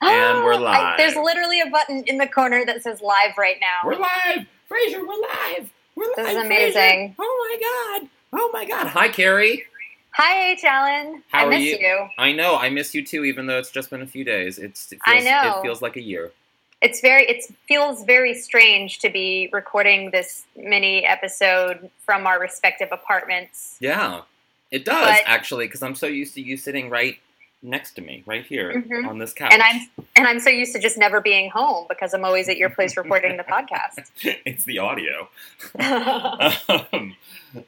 And 0.00 0.44
we're 0.44 0.54
I- 0.54 0.58
live. 0.90 0.98
there's 0.98 1.16
literally 1.16 1.60
a 1.60 1.66
button 1.70 2.04
in 2.06 2.18
the 2.18 2.26
corner 2.26 2.64
that 2.64 2.82
says 2.82 3.00
live 3.00 3.32
right 3.38 3.56
now. 3.60 3.80
We're 3.88 3.96
live! 3.96 4.46
Fraser, 4.68 5.00
we're 5.06 5.14
live! 5.20 5.70
We're 5.96 6.06
live! 6.06 6.16
This 6.16 6.28
is 6.28 6.36
Frasier. 6.36 6.44
amazing. 6.46 7.14
Oh 7.18 7.58
my 8.00 8.00
god! 8.00 8.10
Oh 8.34 8.50
my 8.52 8.64
god! 8.64 8.86
Hi, 8.88 9.08
Carrie. 9.08 9.64
Hi, 10.12 10.50
H. 10.52 10.64
Alan. 10.64 11.22
How 11.28 11.40
I 11.40 11.44
are 11.46 11.50
miss 11.50 11.60
you? 11.64 11.78
you? 11.78 12.08
I 12.18 12.32
know, 12.32 12.56
I 12.56 12.70
miss 12.70 12.94
you 12.94 13.04
too, 13.04 13.24
even 13.24 13.46
though 13.46 13.58
it's 13.58 13.70
just 13.70 13.88
been 13.90 14.02
a 14.02 14.06
few 14.06 14.24
days. 14.24 14.58
It's 14.58 14.90
it 14.92 14.98
I 15.06 15.14
feels, 15.20 15.24
know. 15.26 15.58
It 15.58 15.62
feels 15.62 15.80
like 15.82 15.96
a 15.96 16.02
year. 16.02 16.32
It's 16.80 17.00
very. 17.00 17.24
It 17.28 17.44
feels 17.66 18.04
very 18.04 18.34
strange 18.34 18.98
to 19.00 19.10
be 19.10 19.48
recording 19.52 20.10
this 20.10 20.44
mini 20.56 21.04
episode 21.04 21.90
from 22.04 22.26
our 22.26 22.38
respective 22.40 22.88
apartments. 22.92 23.76
Yeah, 23.80 24.22
it 24.70 24.84
does 24.84 25.06
But- 25.18 25.22
actually, 25.26 25.66
because 25.66 25.82
I'm 25.82 25.94
so 25.94 26.06
used 26.06 26.34
to 26.34 26.40
you 26.42 26.56
sitting 26.56 26.90
right 26.90 27.18
next 27.62 27.92
to 27.92 28.00
me, 28.02 28.22
right 28.26 28.46
here 28.46 28.72
Mhm. 28.82 29.08
on 29.08 29.18
this 29.18 29.32
couch. 29.32 29.52
And 29.52 29.62
I'm 29.62 29.88
and 30.16 30.26
I'm 30.26 30.40
so 30.40 30.50
used 30.50 30.72
to 30.74 30.78
just 30.80 30.96
never 30.98 31.20
being 31.20 31.50
home 31.50 31.86
because 31.88 32.12
I'm 32.14 32.24
always 32.24 32.48
at 32.48 32.56
your 32.56 32.70
place 32.70 32.96
recording 32.96 33.36
the 33.36 33.44
podcast. 33.44 34.10
it's 34.44 34.64
the 34.64 34.78
audio. 34.78 35.28
um, 36.92 37.16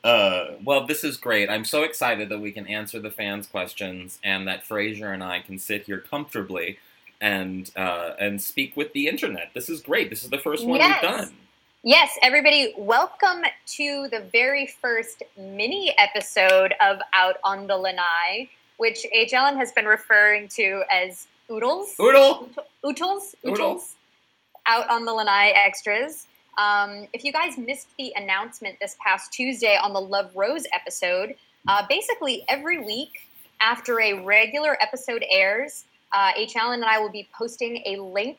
uh, 0.05 0.45
well, 0.63 0.87
this 0.87 1.05
is 1.05 1.17
great. 1.17 1.49
I'm 1.51 1.65
so 1.65 1.83
excited 1.83 2.29
that 2.29 2.41
we 2.41 2.53
can 2.53 2.67
answer 2.67 3.01
the 3.01 3.11
fans' 3.11 3.47
questions 3.47 4.19
and 4.23 4.47
that 4.49 4.65
Frasier 4.65 5.13
and 5.13 5.23
I 5.25 5.41
can 5.41 5.59
sit 5.59 5.85
here 5.85 5.99
comfortably 5.99 6.79
and 7.21 7.71
uh, 7.77 8.15
and 8.19 8.41
speak 8.41 8.77
with 8.77 8.93
the 8.93 9.09
internet. 9.09 9.51
This 9.55 9.69
is 9.69 9.81
great. 9.81 10.11
This 10.11 10.23
is 10.25 10.31
the 10.31 10.39
first 10.39 10.67
one 10.67 10.79
Yes. 10.79 11.03
we've 11.03 11.11
done. 11.11 11.35
Yes, 11.83 12.19
everybody, 12.23 12.75
welcome 12.77 13.43
to 13.79 14.07
the 14.11 14.21
very 14.33 14.67
first 14.67 15.23
mini 15.39 15.95
episode 15.97 16.75
of 16.79 16.99
Out 17.15 17.37
on 17.43 17.67
the 17.69 17.77
Lanai, 17.79 18.51
which 18.81 19.05
H. 19.13 19.35
Alan 19.35 19.59
has 19.59 19.73
been 19.73 19.85
referring 19.85 20.49
to 20.49 20.83
as 20.91 21.27
Oodles. 21.53 21.95
Oodle. 22.01 22.49
Oodles. 22.83 23.37
Oodles. 23.47 23.95
Out 24.67 24.89
on 24.89 25.05
the 25.05 25.13
Lanai 25.13 25.51
extras. 25.51 26.27
Um, 26.57 27.07
if 27.13 27.23
you 27.23 27.31
guys 27.31 27.59
missed 27.59 27.89
the 27.99 28.15
announcement 28.17 28.79
this 28.81 28.97
past 29.05 29.35
Tuesday 29.35 29.77
on 29.77 29.93
the 29.93 30.01
Love 30.01 30.35
Rose 30.35 30.65
episode, 30.73 31.35
uh, 31.69 31.85
basically 31.91 32.43
every 32.49 32.83
week 32.83 33.29
after 33.61 34.01
a 34.01 34.15
regular 34.25 34.79
episode 34.81 35.27
airs, 35.31 35.85
uh, 36.13 36.33
H. 36.35 36.57
Alan 36.57 36.81
and 36.81 36.85
I 36.87 36.99
will 37.01 37.13
be 37.13 37.29
posting 37.37 37.83
a 37.85 38.01
link 38.01 38.39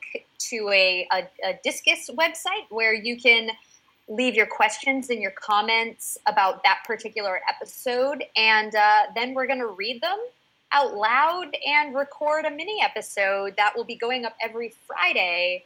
to 0.50 0.70
a, 0.70 1.08
a, 1.12 1.50
a 1.50 1.60
Disqus 1.64 2.10
website 2.16 2.66
where 2.72 2.96
you 2.96 3.16
can 3.16 3.52
leave 4.08 4.36
your 4.36 4.48
questions 4.48 5.10
and 5.10 5.22
your 5.22 5.32
comments 5.32 6.18
about 6.28 6.64
that 6.64 6.80
particular 6.86 7.42
episode, 7.48 8.24
and 8.36 8.76
uh, 8.76 9.04
then 9.16 9.34
we're 9.34 9.48
going 9.48 9.60
to 9.60 9.68
read 9.68 10.02
them 10.02 10.18
out 10.74 10.96
loud 10.96 11.56
and 11.66 11.94
record 11.94 12.46
a 12.46 12.52
mini 12.52 12.82
episode 12.82 13.56
that 13.58 13.76
will 13.76 13.84
be 13.84 13.96
going 13.96 14.26
up 14.26 14.34
every 14.42 14.74
Friday. 14.88 15.66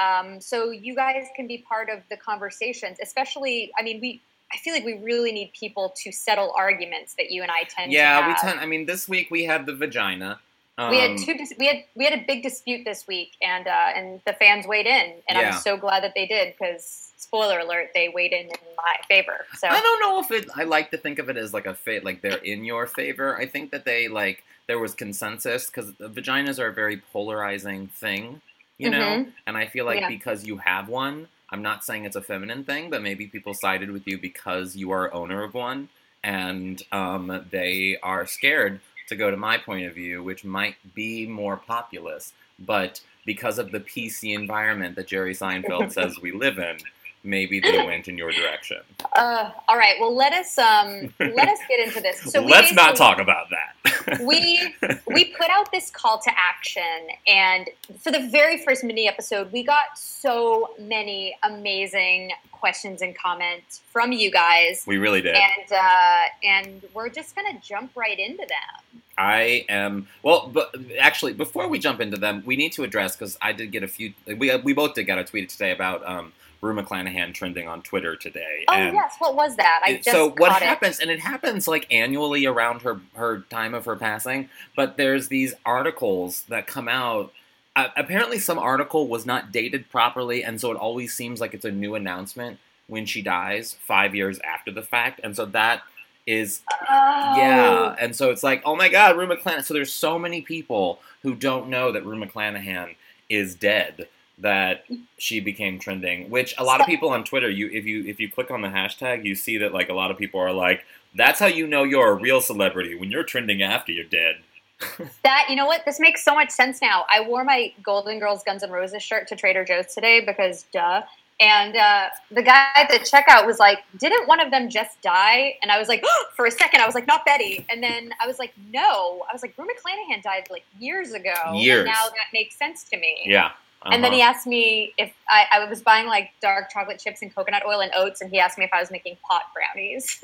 Um, 0.00 0.40
so 0.40 0.70
you 0.70 0.94
guys 0.94 1.26
can 1.34 1.46
be 1.46 1.58
part 1.58 1.88
of 1.88 2.00
the 2.10 2.16
conversations, 2.16 2.98
especially, 3.02 3.72
I 3.78 3.82
mean, 3.82 4.00
we, 4.00 4.20
I 4.52 4.58
feel 4.58 4.74
like 4.74 4.84
we 4.84 4.98
really 4.98 5.32
need 5.32 5.52
people 5.58 5.94
to 6.02 6.12
settle 6.12 6.52
arguments 6.56 7.14
that 7.14 7.30
you 7.30 7.42
and 7.42 7.50
I 7.50 7.64
tend 7.64 7.90
to 7.90 7.96
Yeah, 7.96 8.28
we 8.28 8.34
tend. 8.34 8.60
I 8.60 8.66
mean, 8.66 8.86
this 8.86 9.08
week 9.08 9.30
we 9.30 9.44
had 9.44 9.66
the 9.66 9.74
vagina. 9.74 10.38
Um, 10.78 10.90
we 10.90 11.00
had 11.00 11.16
two. 11.18 11.34
dis- 11.34 11.54
We 11.58 11.66
had 11.66 11.84
we 11.94 12.04
had 12.04 12.14
a 12.18 12.24
big 12.26 12.42
dispute 12.42 12.84
this 12.84 13.06
week, 13.06 13.32
and 13.40 13.66
uh, 13.66 13.70
and 13.94 14.20
the 14.26 14.34
fans 14.34 14.66
weighed 14.66 14.86
in, 14.86 15.14
and 15.28 15.38
Yeah. 15.38 15.54
I'm 15.54 15.60
so 15.60 15.76
glad 15.76 16.02
that 16.02 16.12
they 16.14 16.26
did 16.26 16.54
because 16.58 17.12
spoiler 17.16 17.58
alert, 17.60 17.90
they 17.94 18.08
weighed 18.10 18.32
in 18.32 18.46
in 18.46 18.52
my 18.76 18.94
favor. 19.08 19.46
So 19.58 19.68
I 19.68 19.80
don't 19.80 20.00
know 20.00 20.20
if 20.20 20.30
it. 20.30 20.50
I 20.54 20.64
like 20.64 20.90
to 20.90 20.98
think 20.98 21.18
of 21.18 21.30
it 21.30 21.36
as 21.38 21.54
like 21.54 21.66
a 21.66 21.74
fate, 21.74 22.04
like 22.04 22.20
they're 22.20 22.36
in 22.36 22.64
your 22.64 22.86
favor. 22.86 23.36
I 23.36 23.46
think 23.46 23.70
that 23.70 23.84
they 23.86 24.08
like 24.08 24.44
there 24.66 24.78
was 24.78 24.94
consensus 24.94 25.66
because 25.66 25.92
vaginas 25.92 26.58
are 26.58 26.66
a 26.68 26.72
very 26.74 26.98
polarizing 27.12 27.86
thing, 27.88 28.42
you 28.76 28.90
know. 28.90 28.98
Mhm. 29.24 29.32
And 29.46 29.56
I 29.56 29.66
feel 29.66 29.86
like 29.86 30.00
Yeah. 30.00 30.08
because 30.08 30.44
you 30.44 30.58
have 30.58 30.88
one, 30.88 31.28
I'm 31.50 31.62
not 31.62 31.84
saying 31.84 32.04
it's 32.04 32.16
a 32.16 32.20
feminine 32.22 32.64
thing, 32.64 32.90
but 32.90 33.00
maybe 33.00 33.28
people 33.28 33.54
sided 33.54 33.90
with 33.92 34.06
you 34.06 34.18
because 34.18 34.76
you 34.76 34.90
are 34.90 35.12
owner 35.14 35.42
of 35.44 35.54
one, 35.54 35.88
and 36.22 36.82
um, 36.92 37.46
they 37.50 37.96
are 38.02 38.26
scared 38.26 38.80
to 39.08 39.16
go 39.16 39.30
to 39.30 39.36
my 39.36 39.58
point 39.58 39.86
of 39.86 39.94
view, 39.94 40.22
which 40.22 40.44
might 40.44 40.76
be 40.94 41.26
more 41.26 41.56
populist, 41.56 42.34
but 42.58 43.00
because 43.24 43.58
of 43.58 43.72
the 43.72 43.80
PC 43.80 44.34
environment 44.34 44.96
that 44.96 45.08
Jerry 45.08 45.34
Seinfeld 45.34 45.92
says 45.92 46.20
we 46.20 46.32
live 46.32 46.58
in, 46.58 46.78
maybe 47.26 47.60
they 47.60 47.84
went 47.84 48.08
in 48.08 48.16
your 48.16 48.30
direction. 48.30 48.78
Uh, 49.14 49.50
all 49.68 49.76
right. 49.76 49.96
Well, 50.00 50.14
let 50.14 50.32
us 50.32 50.56
um, 50.58 51.12
let 51.18 51.48
us 51.48 51.58
get 51.68 51.86
into 51.86 52.00
this. 52.00 52.20
So 52.20 52.42
we 52.42 52.52
Let's 52.52 52.72
not 52.72 52.96
talk 52.96 53.18
about 53.18 53.48
that. 53.50 54.20
we 54.20 54.74
we 55.06 55.24
put 55.24 55.50
out 55.50 55.70
this 55.72 55.90
call 55.90 56.18
to 56.20 56.30
action 56.36 56.82
and 57.26 57.68
for 57.98 58.10
the 58.10 58.28
very 58.28 58.58
first 58.58 58.84
mini 58.84 59.08
episode 59.08 59.50
we 59.52 59.62
got 59.62 59.96
so 59.96 60.70
many 60.78 61.36
amazing 61.42 62.32
questions 62.52 63.02
and 63.02 63.16
comments 63.16 63.80
from 63.92 64.12
you 64.12 64.30
guys 64.30 64.84
we 64.86 64.96
really 64.96 65.22
did. 65.22 65.34
and 65.34 65.72
uh, 65.72 66.22
and 66.44 66.82
we're 66.94 67.08
just 67.08 67.34
gonna 67.36 67.58
jump 67.60 67.90
right 67.96 68.18
into 68.18 68.46
them 68.46 69.00
I 69.18 69.64
am 69.68 70.08
well, 70.22 70.50
but 70.52 70.74
actually, 70.98 71.32
before 71.32 71.68
we 71.68 71.78
jump 71.78 72.00
into 72.00 72.18
them, 72.18 72.42
we 72.44 72.54
need 72.56 72.72
to 72.72 72.84
address 72.84 73.16
because 73.16 73.38
I 73.40 73.52
did 73.52 73.72
get 73.72 73.82
a 73.82 73.88
few. 73.88 74.12
We 74.26 74.54
we 74.56 74.74
both 74.74 74.94
did 74.94 75.04
get 75.04 75.16
a 75.16 75.24
tweet 75.24 75.48
today 75.48 75.72
about 75.72 76.06
um, 76.06 76.32
Rue 76.60 76.74
McClanahan 76.74 77.32
trending 77.34 77.68
on 77.68 77.82
Twitter 77.82 78.16
today. 78.16 78.64
oh 78.68 78.72
and 78.74 78.94
yes 78.94 79.14
what 79.18 79.34
was 79.36 79.56
that 79.56 79.80
i 79.84 79.90
it- 79.92 79.96
just 80.02 80.10
so 80.10 80.28
what 80.30 80.50
caught 80.50 80.62
it. 80.62 80.66
happens, 80.66 80.98
and 81.00 81.10
it 81.10 81.20
happens 81.20 81.68
like 81.68 81.86
annually 81.92 82.46
around 82.46 82.82
her 82.82 83.00
her 83.14 83.40
time 83.50 83.74
of 83.74 83.84
her 83.84 83.96
passing. 83.96 84.48
But 84.74 84.96
there's 84.96 85.28
these 85.28 85.54
articles 85.64 86.42
that 86.48 86.66
come 86.66 86.88
out. 86.88 87.32
Uh, 87.74 87.88
apparently, 87.96 88.38
some 88.38 88.58
article 88.58 89.06
was 89.06 89.26
not 89.26 89.52
dated 89.52 89.90
properly, 89.90 90.42
and 90.42 90.60
so 90.60 90.70
it 90.72 90.76
always 90.78 91.12
seems 91.12 91.40
like 91.40 91.52
it's 91.52 91.64
a 91.66 91.70
new 91.70 91.94
announcement 91.94 92.58
when 92.88 93.04
she 93.04 93.20
dies 93.20 93.76
five 93.82 94.14
years 94.14 94.38
after 94.40 94.70
the 94.70 94.82
fact, 94.82 95.20
and 95.22 95.36
so 95.36 95.44
that 95.46 95.82
is 96.26 96.60
Oh. 96.88 97.34
yeah, 97.36 97.94
and 98.00 98.16
so 98.16 98.30
it's 98.30 98.42
like, 98.42 98.62
oh 98.64 98.74
my 98.76 98.88
God, 98.88 99.16
Rue 99.16 99.26
McClanahan. 99.26 99.62
So 99.64 99.74
there's 99.74 99.92
so 99.92 100.18
many 100.18 100.40
people 100.40 101.00
who 101.22 101.34
don't 101.34 101.68
know 101.68 101.92
that 101.92 102.04
Rue 102.06 102.16
McClanahan 102.18 102.96
is 103.28 103.54
dead 103.54 104.08
that 104.38 104.84
she 105.18 105.40
became 105.40 105.78
trending. 105.78 106.30
Which 106.30 106.54
a 106.58 106.64
lot 106.64 106.80
of 106.80 106.86
people 106.86 107.08
on 107.10 107.24
Twitter, 107.24 107.50
you 107.50 107.68
if 107.72 107.84
you 107.84 108.04
if 108.04 108.20
you 108.20 108.30
click 108.30 108.50
on 108.50 108.62
the 108.62 108.68
hashtag, 108.68 109.24
you 109.24 109.34
see 109.34 109.58
that 109.58 109.72
like 109.72 109.88
a 109.88 109.94
lot 109.94 110.10
of 110.10 110.18
people 110.18 110.40
are 110.40 110.52
like, 110.52 110.84
that's 111.14 111.40
how 111.40 111.46
you 111.46 111.66
know 111.66 111.84
you're 111.84 112.10
a 112.10 112.14
real 112.14 112.40
celebrity 112.40 112.94
when 112.94 113.10
you're 113.10 113.24
trending 113.24 113.62
after 113.62 113.92
you're 113.92 114.04
dead. 114.04 114.36
That 115.22 115.46
you 115.48 115.56
know 115.56 115.66
what? 115.66 115.84
This 115.84 115.98
makes 115.98 116.24
so 116.24 116.34
much 116.34 116.50
sense 116.50 116.80
now. 116.80 117.04
I 117.10 117.26
wore 117.26 117.44
my 117.44 117.72
Golden 117.82 118.18
Girls 118.18 118.42
Guns 118.44 118.62
and 118.62 118.72
Roses 118.72 119.02
shirt 119.02 119.26
to 119.28 119.36
Trader 119.36 119.64
Joe's 119.64 119.92
today 119.94 120.20
because 120.24 120.64
duh. 120.72 121.02
And 121.38 121.76
uh, 121.76 122.08
the 122.30 122.42
guy 122.42 122.68
at 122.76 122.88
the 122.88 122.98
checkout 122.98 123.46
was 123.46 123.58
like, 123.58 123.80
"Didn't 123.98 124.26
one 124.26 124.40
of 124.40 124.50
them 124.50 124.70
just 124.70 125.00
die?" 125.02 125.56
And 125.62 125.70
I 125.70 125.78
was 125.78 125.88
like, 125.88 126.02
for 126.34 126.46
a 126.46 126.50
second, 126.50 126.80
I 126.80 126.86
was 126.86 126.94
like, 126.94 127.06
"Not 127.06 127.26
Betty." 127.26 127.66
And 127.68 127.82
then 127.82 128.10
I 128.22 128.26
was 128.26 128.38
like, 128.38 128.52
"No." 128.72 129.24
I 129.28 129.34
was 129.34 129.42
like, 129.42 129.52
"Rue 129.58 129.66
McClanahan 129.66 130.22
died 130.22 130.46
like 130.50 130.64
years 130.78 131.12
ago." 131.12 131.34
Years. 131.54 131.80
And 131.80 131.88
now 131.88 132.04
that 132.06 132.28
makes 132.32 132.56
sense 132.56 132.84
to 132.84 132.96
me. 132.96 133.22
Yeah. 133.26 133.50
And 133.92 134.02
then 134.04 134.12
he 134.12 134.20
uh-huh. 134.20 134.30
asked 134.30 134.46
me 134.46 134.92
if 134.98 135.12
I, 135.28 135.46
I 135.52 135.64
was 135.68 135.82
buying 135.82 136.06
like 136.06 136.30
dark 136.40 136.70
chocolate 136.70 136.98
chips 136.98 137.22
and 137.22 137.34
coconut 137.34 137.62
oil 137.66 137.80
and 137.80 137.90
oats, 137.96 138.20
and 138.20 138.30
he 138.30 138.38
asked 138.38 138.58
me 138.58 138.64
if 138.64 138.70
I 138.72 138.80
was 138.80 138.90
making 138.90 139.16
pot 139.28 139.42
brownies. 139.54 140.20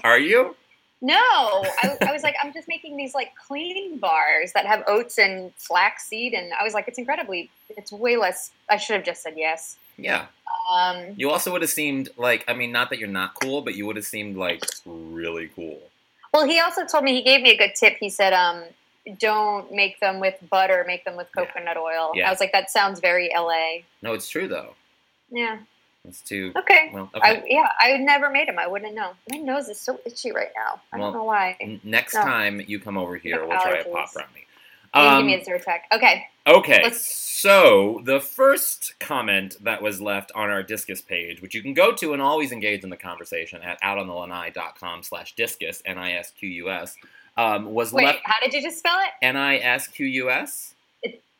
are 0.04 0.18
you? 0.18 0.56
No, 1.00 1.14
I, 1.14 1.96
I 2.08 2.12
was 2.12 2.24
like, 2.24 2.34
I'm 2.42 2.52
just 2.52 2.66
making 2.66 2.96
these 2.96 3.14
like 3.14 3.32
clean 3.36 3.98
bars 3.98 4.52
that 4.54 4.66
have 4.66 4.82
oats 4.88 5.18
and 5.18 5.52
flaxseed, 5.56 6.34
and 6.34 6.52
I 6.58 6.64
was 6.64 6.74
like, 6.74 6.88
it's 6.88 6.98
incredibly, 6.98 7.50
it's 7.70 7.92
way 7.92 8.16
less. 8.16 8.50
I 8.68 8.76
should 8.78 8.96
have 8.96 9.04
just 9.04 9.22
said 9.22 9.34
yes. 9.36 9.76
Yeah. 9.96 10.26
Um, 10.72 11.14
You 11.16 11.30
also 11.30 11.52
would 11.52 11.62
have 11.62 11.70
seemed 11.70 12.08
like, 12.16 12.44
I 12.48 12.54
mean, 12.54 12.72
not 12.72 12.90
that 12.90 12.98
you're 12.98 13.08
not 13.08 13.34
cool, 13.40 13.62
but 13.62 13.74
you 13.74 13.86
would 13.86 13.96
have 13.96 14.06
seemed 14.06 14.36
like 14.36 14.64
really 14.84 15.50
cool. 15.54 15.80
well, 16.32 16.46
he 16.46 16.58
also 16.60 16.84
told 16.84 17.04
me 17.04 17.14
he 17.14 17.22
gave 17.22 17.42
me 17.42 17.50
a 17.52 17.56
good 17.56 17.74
tip. 17.74 17.96
He 18.00 18.10
said, 18.10 18.32
um, 18.32 18.62
don't 19.18 19.72
make 19.72 19.98
them 20.00 20.20
with 20.20 20.34
butter, 20.50 20.84
make 20.86 21.04
them 21.04 21.16
with 21.16 21.28
Yeah. 21.36 21.44
coconut 21.46 21.76
oil. 21.76 22.12
Yeah. 22.14 22.28
I 22.28 22.30
was 22.30 22.40
like, 22.40 22.52
that 22.52 22.70
sounds 22.70 23.00
very 23.00 23.30
LA. 23.34 23.82
No, 24.02 24.12
it's 24.14 24.28
true 24.28 24.48
though. 24.48 24.74
Yeah. 25.30 25.58
It's 26.06 26.20
too. 26.22 26.52
Okay. 26.56 26.90
Well, 26.92 27.10
I, 27.14 27.42
yeah, 27.46 27.68
I 27.80 27.96
never 27.98 28.30
made 28.30 28.48
them. 28.48 28.58
I 28.58 28.66
wouldn't 28.66 28.94
know. 28.94 29.12
My 29.30 29.38
nose 29.38 29.68
is 29.68 29.78
so 29.80 30.00
itchy 30.06 30.32
right 30.32 30.50
now. 30.56 30.80
I 30.92 30.98
Well, 30.98 31.08
don't 31.12 31.20
know 31.20 31.24
why. 31.24 31.56
N- 31.60 31.80
Next 31.84 32.14
No. 32.14 32.22
time 32.22 32.62
you 32.66 32.78
come 32.80 32.96
over 32.96 33.16
here, 33.16 33.40
we'll 33.46 33.58
try 33.60 33.78
a 33.78 33.84
pop 33.84 34.12
brownie. 34.14 34.46
Um, 34.94 35.18
give 35.18 35.26
me 35.26 35.34
a 35.34 35.44
Zyrtec. 35.44 35.80
Okay. 35.92 36.26
Okay, 36.46 36.80
Let's- 36.82 37.04
so 37.04 38.00
the 38.04 38.20
first 38.20 38.98
comment 39.00 39.56
that 39.62 39.82
was 39.82 40.00
left 40.00 40.32
on 40.34 40.48
our 40.48 40.62
Disqus 40.64 41.06
page, 41.06 41.42
which 41.42 41.54
you 41.54 41.60
can 41.60 41.74
go 41.74 41.92
to 41.92 42.14
and 42.14 42.22
always 42.22 42.52
engage 42.52 42.84
in 42.84 42.88
the 42.90 42.96
conversation 42.96 43.60
at 43.60 43.78
outonthelanai.com 43.82 45.02
slash 45.02 45.34
discus, 45.34 45.82
N-I-S-Q-U-S, 45.84 46.96
um, 47.38 47.72
was 47.72 47.92
Wait, 47.92 48.04
left 48.04 48.20
how 48.24 48.34
did 48.42 48.52
you 48.52 48.60
just 48.60 48.78
spell 48.78 48.98
it? 49.00 49.10
N-I-S-Q-U-S? 49.24 50.74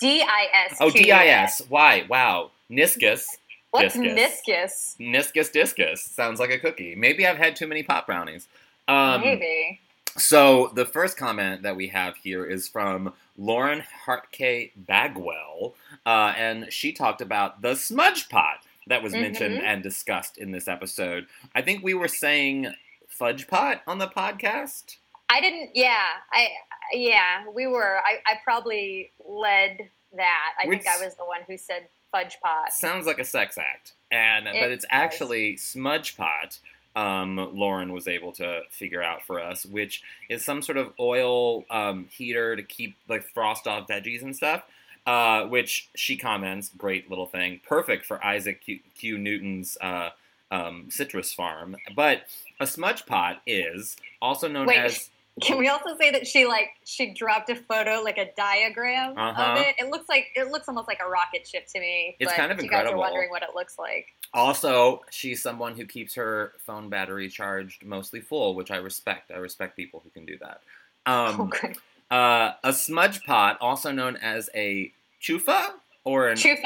D 0.00 0.22
I 0.22 0.46
S. 0.70 0.76
Oh, 0.80 0.90
D-I-S. 0.90 1.62
Why? 1.68 2.06
Wow. 2.08 2.52
Niscus. 2.70 3.24
What's 3.72 3.94
Discus. 3.94 4.42
meniscus? 4.48 4.96
Niscus 5.00 5.52
discus. 5.52 6.02
Sounds 6.02 6.38
like 6.38 6.50
a 6.50 6.58
cookie. 6.58 6.94
Maybe 6.94 7.26
I've 7.26 7.36
had 7.36 7.56
too 7.56 7.66
many 7.66 7.82
pop 7.82 8.06
brownies. 8.06 8.46
Um, 8.86 9.20
Maybe. 9.22 9.80
So 10.16 10.70
the 10.74 10.86
first 10.86 11.16
comment 11.16 11.62
that 11.62 11.74
we 11.76 11.88
have 11.88 12.16
here 12.16 12.44
is 12.46 12.68
from 12.68 13.12
Lauren 13.36 13.82
Hartke 14.06 14.70
Bagwell, 14.76 15.74
uh, 16.06 16.32
and 16.36 16.72
she 16.72 16.92
talked 16.92 17.20
about 17.20 17.60
the 17.62 17.74
smudge 17.74 18.28
pot 18.28 18.58
that 18.86 19.02
was 19.02 19.12
mentioned 19.12 19.58
Mhm. 19.58 19.64
and 19.64 19.82
discussed 19.82 20.38
in 20.38 20.50
this 20.52 20.66
episode. 20.68 21.26
I 21.54 21.62
think 21.62 21.82
we 21.84 21.92
were 21.94 22.08
saying 22.08 22.72
fudge 23.08 23.48
pot 23.48 23.82
on 23.86 23.98
the 23.98 24.08
podcast. 24.08 24.96
I 25.30 25.40
didn't. 25.40 25.70
Yeah, 25.74 25.96
I. 26.32 26.48
Yeah, 26.92 27.44
we 27.54 27.66
were. 27.66 27.98
I, 27.98 28.18
I 28.26 28.34
probably 28.44 29.12
led 29.28 29.88
that. 30.16 30.50
I 30.62 30.66
Which- 30.66 30.82
think 30.82 30.96
I 31.00 31.04
was 31.04 31.14
the 31.16 31.24
one 31.24 31.40
who 31.46 31.56
said 31.58 31.88
fudge 32.10 32.38
pot. 32.42 32.72
Sounds 32.72 33.06
like 33.06 33.18
a 33.18 33.24
sex 33.24 33.58
act, 33.58 33.92
and 34.10 34.46
but 34.46 34.70
it's 34.70 34.84
does. 34.84 34.90
actually 34.90 35.56
smudge 35.56 36.16
pot. 36.16 36.58
Um, 36.96 37.36
Lauren 37.54 37.92
was 37.92 38.08
able 38.08 38.32
to 38.32 38.62
figure 38.70 39.02
out 39.02 39.22
for 39.22 39.38
us, 39.40 39.64
which 39.64 40.02
is 40.28 40.44
some 40.44 40.62
sort 40.62 40.78
of 40.78 40.92
oil 40.98 41.64
um, 41.70 42.06
heater 42.10 42.56
to 42.56 42.62
keep 42.62 42.96
like 43.08 43.22
frost 43.34 43.66
off 43.66 43.86
veggies 43.86 44.22
and 44.22 44.34
stuff. 44.34 44.62
Uh, 45.06 45.46
which 45.46 45.88
she 45.94 46.18
comments, 46.18 46.70
great 46.76 47.08
little 47.08 47.24
thing, 47.24 47.60
perfect 47.66 48.04
for 48.04 48.22
Isaac 48.22 48.60
Q, 48.60 48.80
Q 48.94 49.16
Newton's 49.16 49.78
uh, 49.80 50.10
um, 50.50 50.86
citrus 50.90 51.32
farm. 51.32 51.76
But 51.96 52.24
a 52.60 52.66
smudge 52.66 53.06
pot 53.06 53.40
is 53.46 53.96
also 54.20 54.48
known 54.48 54.66
Wait, 54.66 54.76
as 54.76 55.08
Can 55.40 55.58
we 55.58 55.68
also 55.68 55.96
say 55.98 56.10
that 56.10 56.26
she 56.26 56.46
like 56.46 56.70
she 56.84 57.12
dropped 57.12 57.50
a 57.50 57.54
photo, 57.56 58.00
like 58.02 58.18
a 58.18 58.30
diagram 58.36 59.16
Uh-huh. 59.16 59.42
of 59.52 59.58
it? 59.58 59.74
It 59.78 59.90
looks 59.90 60.08
like 60.08 60.26
it 60.34 60.50
looks 60.50 60.68
almost 60.68 60.88
like 60.88 61.00
a 61.04 61.08
rocket 61.08 61.46
ship 61.46 61.66
to 61.68 61.80
me. 61.80 62.16
It's 62.18 62.30
but 62.30 62.36
kind 62.36 62.52
of 62.52 62.62
you 62.62 62.68
guys 62.68 62.86
are 62.86 62.96
wondering 62.96 63.30
what 63.30 63.42
it 63.42 63.50
looks 63.54 63.78
like. 63.78 64.14
Also, 64.34 65.02
she's 65.10 65.40
someone 65.42 65.74
who 65.76 65.84
keeps 65.86 66.14
her 66.14 66.52
phone 66.58 66.88
battery 66.88 67.28
charged 67.28 67.84
mostly 67.84 68.20
full, 68.20 68.54
which 68.54 68.70
I 68.70 68.76
respect. 68.76 69.30
I 69.30 69.36
respect 69.38 69.76
people 69.76 70.00
who 70.04 70.10
can 70.10 70.24
do 70.26 70.38
that. 70.38 70.60
Um, 71.06 71.40
okay. 71.48 71.74
uh, 72.10 72.52
a 72.62 72.72
smudge 72.72 73.24
pot, 73.24 73.56
also 73.60 73.90
known 73.92 74.16
as 74.16 74.50
a 74.54 74.92
chufa, 75.22 75.72
or 76.04 76.28
an, 76.28 76.36
Chufa. 76.36 76.56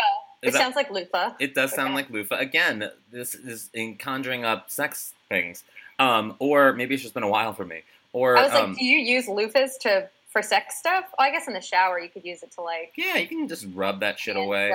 It 0.42 0.50
that- 0.52 0.58
sounds 0.60 0.74
like 0.74 0.90
loofah. 0.90 1.34
it 1.38 1.54
does 1.54 1.70
sound 1.72 1.88
Okay. 1.90 1.94
like 1.96 2.10
loofah. 2.10 2.36
Again, 2.38 2.90
this 3.12 3.34
is 3.36 3.70
in 3.72 3.94
conjuring 3.96 4.44
up 4.44 4.70
sex 4.70 5.14
things, 5.28 5.62
um, 6.02 6.36
or 6.38 6.72
maybe 6.72 6.94
it's 6.94 7.02
just 7.02 7.14
been 7.14 7.22
a 7.22 7.28
while 7.28 7.52
for 7.52 7.64
me. 7.64 7.82
Or 8.12 8.36
I 8.36 8.42
was 8.42 8.52
like, 8.52 8.64
um, 8.64 8.74
do 8.74 8.84
you 8.84 8.98
use 8.98 9.26
loofahs 9.26 9.78
to 9.82 10.08
for 10.30 10.42
sex 10.42 10.78
stuff? 10.78 11.04
Oh, 11.12 11.22
I 11.22 11.30
guess 11.30 11.46
in 11.46 11.54
the 11.54 11.60
shower 11.60 11.98
you 11.98 12.08
could 12.08 12.24
use 12.24 12.42
it 12.42 12.52
to 12.52 12.62
like 12.62 12.92
yeah, 12.96 13.16
you 13.16 13.26
can 13.26 13.48
just 13.48 13.66
rub 13.74 14.00
that 14.00 14.18
shit 14.18 14.36
away. 14.36 14.72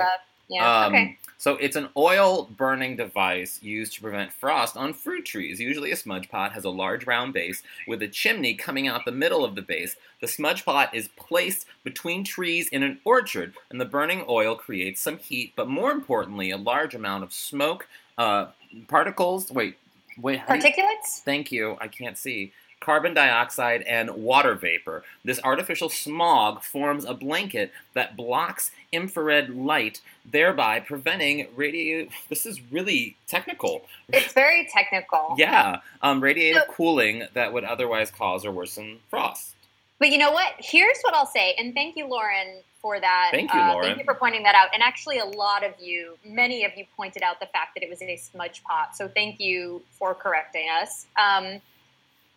Yeah. 0.48 0.84
Um, 0.86 0.94
okay. 0.94 1.18
So 1.36 1.56
it's 1.56 1.76
an 1.76 1.88
oil 1.96 2.48
burning 2.56 2.96
device 2.96 3.62
used 3.62 3.92
to 3.94 4.00
prevent 4.00 4.32
frost 4.32 4.76
on 4.76 4.92
fruit 4.92 5.24
trees. 5.24 5.60
Usually, 5.60 5.92
a 5.92 5.96
smudge 5.96 6.28
pot 6.28 6.52
has 6.52 6.64
a 6.64 6.70
large 6.70 7.06
round 7.06 7.32
base 7.32 7.62
with 7.86 8.02
a 8.02 8.08
chimney 8.08 8.54
coming 8.54 8.88
out 8.88 9.04
the 9.04 9.12
middle 9.12 9.44
of 9.44 9.54
the 9.54 9.62
base. 9.62 9.94
The 10.20 10.26
smudge 10.26 10.64
pot 10.64 10.94
is 10.94 11.08
placed 11.16 11.66
between 11.84 12.24
trees 12.24 12.68
in 12.68 12.82
an 12.82 12.98
orchard, 13.04 13.54
and 13.70 13.80
the 13.80 13.84
burning 13.84 14.24
oil 14.28 14.56
creates 14.56 15.00
some 15.00 15.18
heat, 15.18 15.52
but 15.54 15.68
more 15.68 15.92
importantly, 15.92 16.50
a 16.50 16.56
large 16.56 16.94
amount 16.94 17.22
of 17.22 17.32
smoke, 17.32 17.86
uh, 18.16 18.46
particles. 18.88 19.52
Wait, 19.52 19.76
wait. 20.20 20.40
do 20.46 20.54
you- 20.54 20.60
Particulates? 20.60 21.20
Thank 21.24 21.50
you. 21.52 21.76
I 21.80 21.88
can't 21.88 22.16
see. 22.18 22.52
Carbon 22.80 23.12
dioxide 23.12 23.82
and 23.82 24.08
water 24.10 24.54
vapor. 24.54 25.02
This 25.24 25.40
artificial 25.42 25.88
smog 25.88 26.62
forms 26.62 27.04
a 27.04 27.12
blanket 27.12 27.72
that 27.94 28.16
blocks 28.16 28.70
infrared 28.92 29.50
light, 29.50 30.00
thereby 30.24 30.78
preventing 30.78 31.48
radio. 31.56 32.06
This 32.28 32.46
is 32.46 32.60
really 32.70 33.16
technical. 33.26 33.86
It's 34.12 34.32
very 34.32 34.68
technical. 34.72 35.34
Yeah, 35.38 35.80
um, 36.02 36.20
radiative 36.20 36.54
So- 36.66 36.72
cooling 36.72 37.26
that 37.34 37.52
would 37.52 37.64
otherwise 37.64 38.12
cause 38.12 38.44
or 38.44 38.52
worsen 38.52 39.00
frost. 39.10 39.56
But 39.98 40.10
you 40.10 40.18
know 40.18 40.30
what? 40.30 40.52
Here's 40.58 40.98
what 41.02 41.14
I'll 41.14 41.26
say, 41.26 41.54
and 41.58 41.74
thank 41.74 41.96
you, 41.96 42.06
Lauren, 42.06 42.62
for 42.80 43.00
that. 43.00 43.30
Thank 43.32 43.52
you, 43.52 43.60
Uh, 43.60 43.72
Lauren. 43.72 43.86
Thank 43.86 43.98
you 43.98 44.04
for 44.04 44.14
pointing 44.14 44.42
that 44.44 44.54
out. 44.54 44.68
And 44.74 44.82
actually, 44.82 45.18
a 45.18 45.24
lot 45.24 45.64
of 45.64 45.72
you, 45.80 46.18
many 46.24 46.64
of 46.64 46.72
you, 46.76 46.84
pointed 46.96 47.22
out 47.22 47.40
the 47.40 47.46
fact 47.46 47.74
that 47.74 47.82
it 47.82 47.90
was 47.90 48.00
a 48.02 48.16
smudge 48.16 48.62
pot. 48.64 48.96
So 48.96 49.08
thank 49.08 49.40
you 49.40 49.82
for 49.90 50.14
correcting 50.14 50.68
us. 50.70 51.06
Um, 51.16 51.60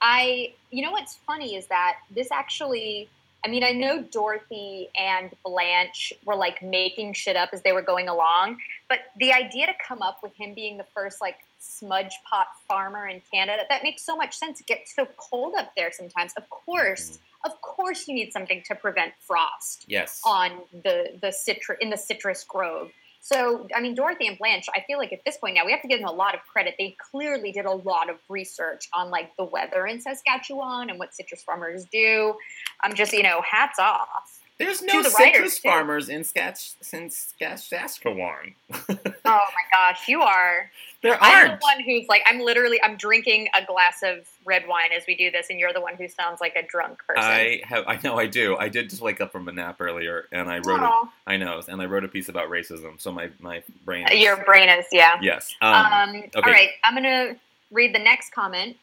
I, 0.02 0.54
you 0.72 0.84
know, 0.84 0.92
what's 0.92 1.16
funny 1.16 1.56
is 1.56 1.68
that 1.68 1.98
this 2.10 2.32
actually. 2.32 3.10
I 3.44 3.48
mean, 3.48 3.64
I 3.64 3.72
know 3.72 4.04
Dorothy 4.04 4.90
and 4.96 5.32
Blanche 5.44 6.14
were 6.26 6.36
like 6.36 6.62
making 6.62 7.14
shit 7.14 7.36
up 7.36 7.50
as 7.54 7.64
they 7.64 7.72
were 7.72 7.82
going 7.82 8.08
along, 8.08 8.58
but 8.88 9.00
the 9.18 9.34
idea 9.34 9.66
to 9.66 9.74
come 9.84 10.04
up 10.04 10.20
with 10.22 10.32
him 10.36 10.54
being 10.54 10.78
the 10.78 10.86
first 10.94 11.22
like 11.22 11.38
smudge 11.58 12.14
pot 12.30 12.50
farmer 12.68 13.08
in 13.08 13.20
Canada, 13.34 13.64
that 13.68 13.82
makes 13.82 14.04
so 14.04 14.16
much 14.16 14.36
sense. 14.36 14.60
It 14.60 14.68
gets 14.68 14.96
so 14.96 15.08
cold 15.18 15.56
up 15.58 15.74
there 15.76 15.92
sometimes. 15.92 16.34
Of 16.38 16.48
course, 16.52 17.18
of 17.44 17.60
course 17.62 18.08
you 18.08 18.14
need 18.16 18.32
something 18.32 18.62
to 18.68 18.76
prevent 18.76 19.14
frost 19.20 19.86
Yes. 19.88 20.22
on 20.26 20.52
the 20.84 21.18
the 21.22 21.32
citrus 21.32 21.78
in 21.82 21.90
the 21.90 21.98
citrus 21.98 22.44
grove. 22.44 22.92
So, 23.24 23.68
I 23.76 23.82
mean, 23.82 23.94
Dorothy 23.94 24.26
and 24.26 24.36
Blanche, 24.36 24.68
I 24.76 24.84
feel 24.88 24.98
like 24.98 25.14
at 25.14 25.24
this 25.24 25.38
point 25.38 25.54
now 25.54 25.64
we 25.64 25.72
have 25.72 25.82
to 25.84 25.88
give 25.88 26.00
them 26.00 26.08
a 26.08 26.12
lot 26.12 26.34
of 26.34 26.42
credit. 26.42 26.74
They 26.80 26.96
clearly 27.12 27.52
did 27.52 27.66
a 27.66 27.72
lot 27.72 28.10
of 28.10 28.16
research 28.30 28.90
on 28.94 29.12
like 29.12 29.36
the 29.38 29.44
weather 29.44 29.86
in 29.86 30.02
Saskatchewan 30.02 30.90
and 30.90 30.98
what 30.98 31.14
citrus 31.14 31.44
farmers 31.44 31.86
do. 31.92 32.34
I'm 32.82 32.96
just, 32.96 33.14
you 33.14 33.22
know, 33.22 33.42
hats 33.44 33.78
off. 33.78 34.41
There's 34.66 34.82
no 34.82 35.02
the 35.04 35.10
citrus 35.10 35.20
writers, 35.36 35.60
too. 35.60 35.70
farmers 35.70 36.10
in 36.10 36.24
Sketch 36.24 36.74
since 36.82 37.34
Saskatchewan. 37.40 38.56
Oh 39.24 39.40
my 39.40 39.64
gosh, 39.72 40.08
you 40.08 40.22
are. 40.22 40.72
There 41.04 41.16
I'm 41.22 41.46
the 41.46 41.50
aren't. 41.52 41.62
one 41.62 41.80
who's 41.82 42.08
like, 42.10 42.24
I'm 42.26 42.40
literally, 42.40 42.80
I'm 42.84 42.98
drinking 42.98 43.50
a 43.56 43.64
glass 43.64 44.02
of 44.04 44.28
red 44.46 44.68
wine 44.68 44.90
as 44.98 45.04
we 45.08 45.16
do 45.16 45.30
this, 45.30 45.48
and 45.52 45.60
you're 45.60 45.72
the 45.74 45.80
one 45.80 45.96
who 45.96 46.08
sounds 46.08 46.42
like 46.42 46.56
a 46.56 46.64
drunk 46.68 47.00
person. 47.08 47.24
I 47.24 47.62
have. 47.64 47.84
I 47.88 48.00
know. 48.04 48.18
I 48.18 48.26
do. 48.26 48.58
I 48.58 48.68
did 48.68 48.90
just 48.90 49.02
wake 49.02 49.22
up 49.22 49.32
from 49.32 49.48
a 49.48 49.52
nap 49.52 49.78
earlier, 49.80 50.26
and 50.32 50.50
I 50.50 50.58
wrote. 50.66 50.82
A. 50.82 51.04
I 51.28 51.38
know, 51.38 51.62
and 51.68 51.80
I 51.82 51.86
wrote 51.86 52.04
a 52.04 52.08
piece 52.08 52.30
about 52.30 52.50
racism. 52.50 53.00
So 53.00 53.12
my 53.12 53.30
my 53.40 53.62
brain. 53.86 54.08
Is- 54.12 54.20
Your 54.20 54.44
brain 54.44 54.68
is, 54.70 54.86
yeah. 54.92 55.18
Yes. 55.22 55.54
Um, 55.62 55.74
Um, 55.76 56.24
All 56.36 56.42
right, 56.42 56.70
I'm 56.84 56.96
going 56.96 57.04
to 57.04 57.40
read 57.70 57.94
the 57.94 58.00
next 58.00 58.34
comment 58.34 58.76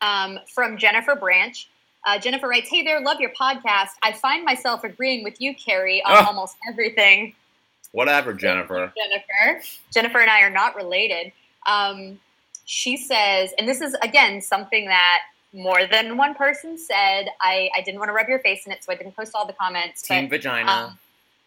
um, 0.00 0.38
from 0.52 0.78
Jennifer 0.78 1.14
Branch. 1.14 1.68
Uh, 2.06 2.18
Jennifer 2.18 2.48
writes, 2.48 2.68
Hey 2.70 2.82
there, 2.82 3.00
love 3.00 3.20
your 3.20 3.32
podcast. 3.38 3.88
I 4.02 4.12
find 4.12 4.44
myself 4.44 4.84
agreeing 4.84 5.24
with 5.24 5.40
you, 5.40 5.54
Carrie, 5.54 6.02
on 6.04 6.12
Oh. 6.16 6.26
almost 6.28 6.56
everything. 6.68 7.34
whatever, 7.92 8.34
Jennifer. 8.34 8.92
Jennifer. 8.96 9.62
Jennifer 9.92 10.18
and 10.20 10.30
I 10.30 10.42
are 10.42 10.50
not 10.50 10.76
related. 10.76 11.32
Um, 11.66 12.20
she 12.66 12.96
says, 12.98 13.50
and 13.58 13.66
this 13.66 13.80
is, 13.80 13.94
again, 14.02 14.42
something 14.42 14.86
that 14.86 15.20
more 15.54 15.86
than 15.86 16.18
one 16.18 16.34
person 16.34 16.76
said. 16.78 17.28
I, 17.40 17.70
I 17.74 17.80
didn't 17.80 17.98
want 17.98 18.10
to 18.10 18.12
rub 18.12 18.28
your 18.28 18.40
face 18.40 18.66
in 18.66 18.72
it, 18.72 18.84
so 18.84 18.92
I 18.92 18.96
didn't 18.96 19.16
post 19.16 19.32
all 19.34 19.46
the 19.46 19.54
comments. 19.54 20.02
Team 20.02 20.28
but, 20.28 20.36
vagina. 20.42 20.70
um, 20.70 20.98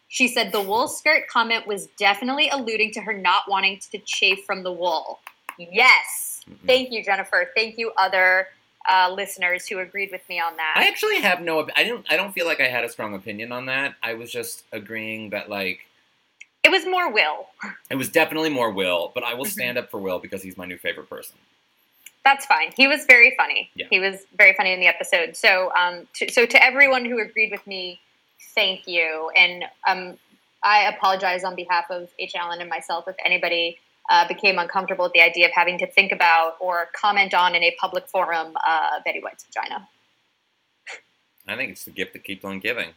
she 0.08 0.26
said 0.26 0.50
the 0.50 0.60
wool 0.60 0.88
skirt 0.88 1.28
comment 1.28 1.66
was 1.66 1.86
definitely 1.96 2.48
alluding 2.50 2.90
to 2.94 3.00
her 3.00 3.12
not 3.12 3.44
wanting 3.48 3.78
to 3.92 3.98
chafe 4.04 4.44
from 4.44 4.64
the 4.64 4.72
wool. 4.72 5.20
Yes. 5.58 6.40
Mm-mm. 6.50 6.66
Thank 6.66 6.90
you, 6.90 7.04
Jennifer. 7.04 7.50
Thank 7.54 7.78
you, 7.78 7.92
other 7.96 8.48
uh, 8.90 9.12
listeners 9.14 9.66
who 9.68 9.78
agreed 9.78 10.10
with 10.10 10.26
me 10.28 10.40
on 10.40 10.56
that. 10.56 10.74
I 10.76 10.88
actually 10.88 11.20
have 11.20 11.40
no. 11.40 11.68
I 11.76 11.84
don't. 11.84 12.04
I 12.10 12.16
don't 12.16 12.32
feel 12.32 12.46
like 12.46 12.60
I 12.60 12.68
had 12.68 12.84
a 12.84 12.88
strong 12.88 13.14
opinion 13.14 13.52
on 13.52 13.66
that. 13.66 13.94
I 14.02 14.14
was 14.14 14.30
just 14.30 14.64
agreeing 14.72 15.30
that 15.30 15.48
like 15.48 15.80
it 16.64 16.70
was 16.70 16.84
more 16.86 17.10
Will. 17.12 17.46
it 17.90 17.96
was 17.96 18.08
definitely 18.08 18.50
more 18.50 18.70
Will, 18.70 19.10
but 19.14 19.24
I 19.24 19.34
will 19.34 19.44
Mhm. 19.44 19.50
stand 19.50 19.78
up 19.78 19.90
for 19.90 19.98
Will 19.98 20.18
because 20.18 20.42
he's 20.42 20.56
my 20.56 20.64
new 20.66 20.78
favorite 20.78 21.08
person. 21.10 21.36
That's 22.24 22.46
fine. 22.46 22.70
He 22.76 22.86
was 22.86 23.04
very 23.06 23.34
funny. 23.36 23.70
Yeah. 23.74 23.86
He 23.90 23.98
was 23.98 24.24
very 24.36 24.54
funny 24.54 24.72
in 24.72 24.78
the 24.78 24.86
episode. 24.86 25.36
So, 25.36 25.72
um, 25.76 26.06
to, 26.14 26.30
so 26.30 26.46
to 26.46 26.64
everyone 26.64 27.04
who 27.04 27.18
agreed 27.20 27.50
with 27.50 27.66
me, 27.66 27.98
thank 28.54 28.86
you. 28.86 29.30
And 29.36 29.64
um, 29.88 30.18
I 30.62 30.84
apologize 30.84 31.42
on 31.42 31.56
behalf 31.56 31.86
of 31.90 32.08
H. 32.20 32.36
Alan 32.36 32.60
and 32.60 32.70
myself 32.70 33.08
if 33.08 33.16
anybody 33.24 33.78
uh, 34.10 34.26
became 34.28 34.58
uncomfortable 34.58 35.04
with 35.04 35.12
the 35.12 35.20
idea 35.20 35.46
of 35.46 35.52
having 35.54 35.78
to 35.78 35.86
think 35.86 36.12
about 36.12 36.56
or 36.60 36.88
comment 36.94 37.34
on 37.34 37.54
in 37.54 37.62
a 37.62 37.74
public 37.80 38.08
forum 38.08 38.56
uh, 38.66 39.00
Betty 39.04 39.20
White's 39.20 39.44
vagina. 39.44 39.88
I 41.46 41.56
think 41.56 41.72
it's 41.72 41.84
the 41.84 41.90
gift 41.90 42.12
that 42.12 42.24
keeps 42.24 42.44
on 42.44 42.60
giving. 42.60 42.90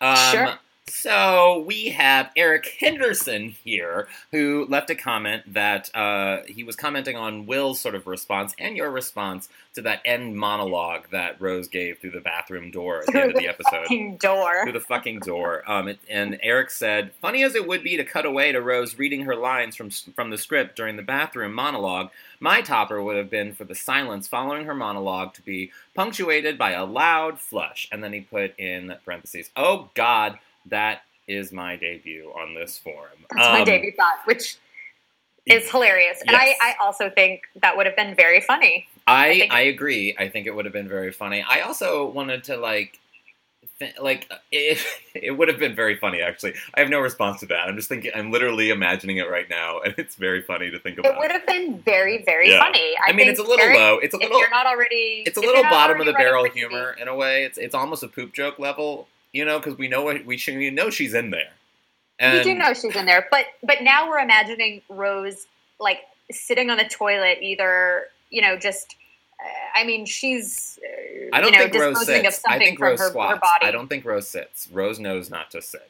Um, 0.00 0.16
Sure. 0.16 0.58
So 0.88 1.64
we 1.66 1.90
have 1.90 2.30
Eric 2.36 2.76
Henderson 2.80 3.50
here, 3.50 4.08
who 4.32 4.66
left 4.68 4.90
a 4.90 4.94
comment 4.94 5.52
that 5.52 5.94
uh, 5.94 6.38
he 6.46 6.64
was 6.64 6.76
commenting 6.76 7.16
on 7.16 7.46
Will's 7.46 7.80
sort 7.80 7.94
of 7.94 8.06
response 8.06 8.54
and 8.58 8.76
your 8.76 8.90
response 8.90 9.48
to 9.74 9.82
that 9.82 10.00
end 10.04 10.36
monologue 10.36 11.08
that 11.10 11.40
Rose 11.40 11.68
gave 11.68 11.98
through 11.98 12.10
the 12.12 12.20
bathroom 12.20 12.70
door 12.70 13.00
at 13.00 13.06
the 13.06 13.20
end 13.20 13.30
of 13.32 13.36
the 13.40 13.48
episode. 13.48 13.82
Fucking 13.82 14.16
door. 14.16 14.62
through 14.64 14.72
the 14.72 14.80
fucking 14.80 15.20
door. 15.20 15.62
Um, 15.70 15.88
it, 15.88 15.98
and 16.08 16.38
Eric 16.42 16.70
said, 16.70 17.12
"Funny 17.20 17.42
as 17.44 17.54
it 17.54 17.66
would 17.68 17.82
be 17.82 17.96
to 17.96 18.04
cut 18.04 18.26
away 18.26 18.52
to 18.52 18.60
Rose 18.60 18.98
reading 18.98 19.22
her 19.22 19.36
lines 19.36 19.76
from 19.76 19.90
from 19.90 20.30
the 20.30 20.38
script 20.38 20.76
during 20.76 20.96
the 20.96 21.02
bathroom 21.02 21.52
monologue, 21.52 22.10
my 22.40 22.60
topper 22.60 23.02
would 23.02 23.16
have 23.16 23.30
been 23.30 23.54
for 23.54 23.64
the 23.64 23.74
silence 23.74 24.26
following 24.26 24.64
her 24.64 24.74
monologue 24.74 25.34
to 25.34 25.42
be 25.42 25.70
punctuated 25.94 26.58
by 26.58 26.72
a 26.72 26.84
loud 26.84 27.38
flush." 27.40 27.88
And 27.92 28.02
then 28.02 28.12
he 28.12 28.20
put 28.20 28.58
in 28.58 28.94
parentheses, 29.04 29.50
"Oh 29.56 29.90
God, 29.94 30.38
that 30.66 31.02
is 31.26 31.52
my 31.52 31.76
debut 31.76 32.32
on 32.36 32.54
this 32.54 32.78
forum." 32.78 33.18
That's 33.30 33.48
my 33.48 33.58
Um, 33.60 33.64
debut 33.64 33.92
thought, 33.96 34.20
which 34.24 34.56
is 35.46 35.70
hilarious. 35.70 36.20
And 36.20 36.30
Yes. 36.32 36.56
I, 36.60 36.70
I 36.70 36.74
also 36.84 37.08
think 37.10 37.42
that 37.62 37.76
would 37.76 37.86
have 37.86 37.96
been 37.96 38.14
very 38.14 38.40
funny. 38.40 38.86
I 39.06 39.38
think- 39.40 39.52
I 39.52 39.60
agree. 39.62 40.14
I 40.18 40.28
think 40.28 40.46
it 40.46 40.54
would 40.54 40.66
have 40.66 40.74
been 40.74 40.88
very 40.88 41.10
funny. 41.12 41.42
I 41.48 41.60
also 41.60 42.06
wanted 42.06 42.44
to 42.44 42.56
like. 42.56 42.98
Th- 43.80 43.94
like 44.00 44.28
it, 44.52 44.78
it 45.14 45.30
would 45.32 45.46
have 45.48 45.58
been 45.60 45.74
very 45.74 45.96
funny 45.96 46.20
actually 46.20 46.54
i 46.74 46.80
have 46.80 46.88
no 46.88 46.98
response 47.00 47.38
to 47.40 47.46
that 47.46 47.68
i'm 47.68 47.76
just 47.76 47.88
thinking 47.88 48.10
i'm 48.14 48.32
literally 48.32 48.70
imagining 48.70 49.18
it 49.18 49.30
right 49.30 49.48
now 49.48 49.78
and 49.80 49.94
it's 49.98 50.16
very 50.16 50.42
funny 50.42 50.68
to 50.70 50.78
think 50.80 50.98
about 50.98 51.14
It 51.14 51.18
would 51.18 51.30
have 51.30 51.46
been 51.46 51.78
very, 51.82 52.22
very 52.24 52.50
Yeah. 52.50 52.58
funny. 52.58 52.94
I, 53.06 53.10
I 53.10 53.12
mean, 53.12 53.28
it's 53.28 53.38
a 53.38 53.42
little 53.44 53.66
low. 53.72 53.98
It's 53.98 54.14
a 54.14 54.16
if 54.16 54.22
little. 54.24 54.40
you're 54.40 54.50
not 54.50 54.66
already, 54.66 55.22
It's 55.26 55.36
a 55.36 55.40
little 55.40 55.62
bottom 55.64 56.00
of 56.00 56.06
the 56.06 56.12
barrel 56.12 56.42
writing 56.42 56.62
for 56.62 56.68
TV, 56.68 56.70
humor 56.70 56.96
in 57.00 57.06
a 57.08 57.14
way. 57.14 57.44
It's 57.44 57.56
it's 57.58 57.74
almost 57.74 58.02
a 58.02 58.08
poop 58.08 58.32
joke 58.32 58.58
level, 58.58 59.06
you 59.32 59.44
know, 59.44 59.58
because 59.58 59.78
we 59.78 59.88
know 59.88 60.02
what 60.02 60.24
we 60.24 60.36
should 60.36 60.56
we 60.56 60.70
know 60.70 60.90
she's 60.90 61.14
in 61.14 61.30
there. 61.30 61.52
And 62.18 62.38
we 62.38 62.44
do 62.44 62.58
know 62.58 62.74
she's 62.74 62.96
in 62.96 63.06
there, 63.06 63.26
but 63.30 63.46
but 63.62 63.82
now 63.82 64.08
we're 64.08 64.18
imagining 64.18 64.82
Rose 64.88 65.46
like 65.78 66.00
sitting 66.30 66.70
on 66.70 66.80
a 66.80 66.88
toilet, 66.88 67.38
either 67.40 68.06
you 68.30 68.42
know, 68.42 68.56
just. 68.56 68.96
Uh, 69.40 69.80
I 69.80 69.84
mean, 69.84 70.04
she's. 70.04 70.80
Uh, 70.82 71.28
I 71.32 71.40
don't 71.40 71.52
you 71.52 71.58
know, 71.58 71.68
think 71.68 71.80
Rose 71.80 72.06
sits. 72.06 72.42
I 72.46 72.58
think 72.58 72.80
Rose 72.80 72.98
her, 72.98 73.10
squats. 73.10 73.34
her 73.34 73.40
body. 73.40 73.66
I 73.66 73.70
don't 73.70 73.86
think 73.86 74.04
Rose 74.04 74.26
sits. 74.26 74.68
Rose 74.72 74.98
knows 74.98 75.30
not 75.30 75.52
to 75.52 75.62
sit. 75.62 75.88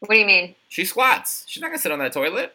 What 0.00 0.10
do 0.10 0.16
you 0.16 0.26
mean? 0.26 0.56
She 0.68 0.84
squats. 0.84 1.44
She's 1.46 1.60
not 1.60 1.68
gonna 1.68 1.78
sit 1.78 1.92
on 1.92 2.00
that 2.00 2.12
toilet. 2.12 2.52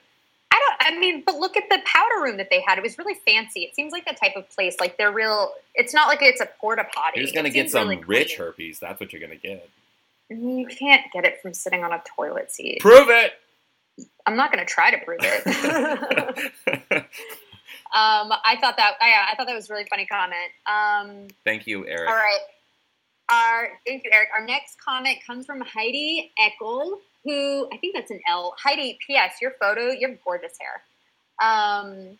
I 0.51 0.59
don't. 0.79 0.95
I 0.95 0.99
mean, 0.99 1.23
but 1.25 1.35
look 1.35 1.57
at 1.57 1.69
the 1.69 1.79
powder 1.85 2.21
room 2.23 2.37
that 2.37 2.47
they 2.49 2.61
had. 2.65 2.77
It 2.77 2.83
was 2.83 2.97
really 2.97 3.15
fancy. 3.25 3.61
It 3.61 3.75
seems 3.75 3.91
like 3.91 4.05
the 4.05 4.13
type 4.13 4.35
of 4.35 4.49
place 4.49 4.75
like 4.79 4.97
they're 4.97 5.11
real. 5.11 5.51
It's 5.75 5.93
not 5.93 6.07
like 6.07 6.19
it's 6.21 6.41
a 6.41 6.47
porta 6.59 6.83
potty. 6.93 7.19
You're 7.19 7.23
just 7.25 7.35
gonna 7.35 7.49
It 7.49 7.53
get 7.53 7.69
some 7.69 7.89
really 7.89 8.03
rich 8.03 8.35
clean. 8.37 8.47
herpes. 8.47 8.79
That's 8.79 8.99
what 8.99 9.11
you're 9.13 9.21
gonna 9.21 9.35
get. 9.35 9.69
You 10.29 10.65
can't 10.67 11.03
get 11.13 11.23
it 11.25 11.41
from 11.41 11.53
sitting 11.53 11.83
on 11.83 11.93
a 11.93 12.01
toilet 12.15 12.51
seat. 12.51 12.79
Prove 12.81 13.09
it. 13.09 13.33
I'm 14.25 14.35
not 14.35 14.51
going 14.51 14.63
to 14.63 14.69
try 14.71 14.91
to 14.91 14.97
prove 14.97 15.19
it. 15.23 15.47
um, 17.93 18.31
I 18.45 18.57
thought 18.59 18.75
that. 18.77 18.93
I, 19.01 19.31
I 19.31 19.35
thought 19.35 19.47
that 19.47 19.55
was 19.55 19.69
a 19.69 19.73
really 19.73 19.87
funny 19.89 20.05
comment. 20.05 20.51
Um, 20.67 21.27
Thank 21.45 21.65
you, 21.65 21.87
Eric. 21.87 22.09
all 22.09 22.15
right. 22.15 22.39
Our 23.29 23.69
thank 23.85 24.03
you, 24.03 24.11
Eric. 24.13 24.29
Our 24.37 24.45
next 24.45 24.77
comment 24.83 25.17
comes 25.25 25.45
from 25.45 25.61
Heidi 25.61 26.31
Eckel, 26.39 26.99
who 27.27 27.67
I 27.73 27.77
think 27.77 27.95
that's 27.95 28.11
an 28.11 28.21
L. 28.27 28.55
Heidi, 28.63 28.97
P.S. 29.05 29.35
Your 29.41 29.51
photo, 29.59 29.91
you 29.91 30.07
have 30.07 30.17
gorgeous 30.23 30.53
hair. 30.59 30.81
Um, 31.41 32.17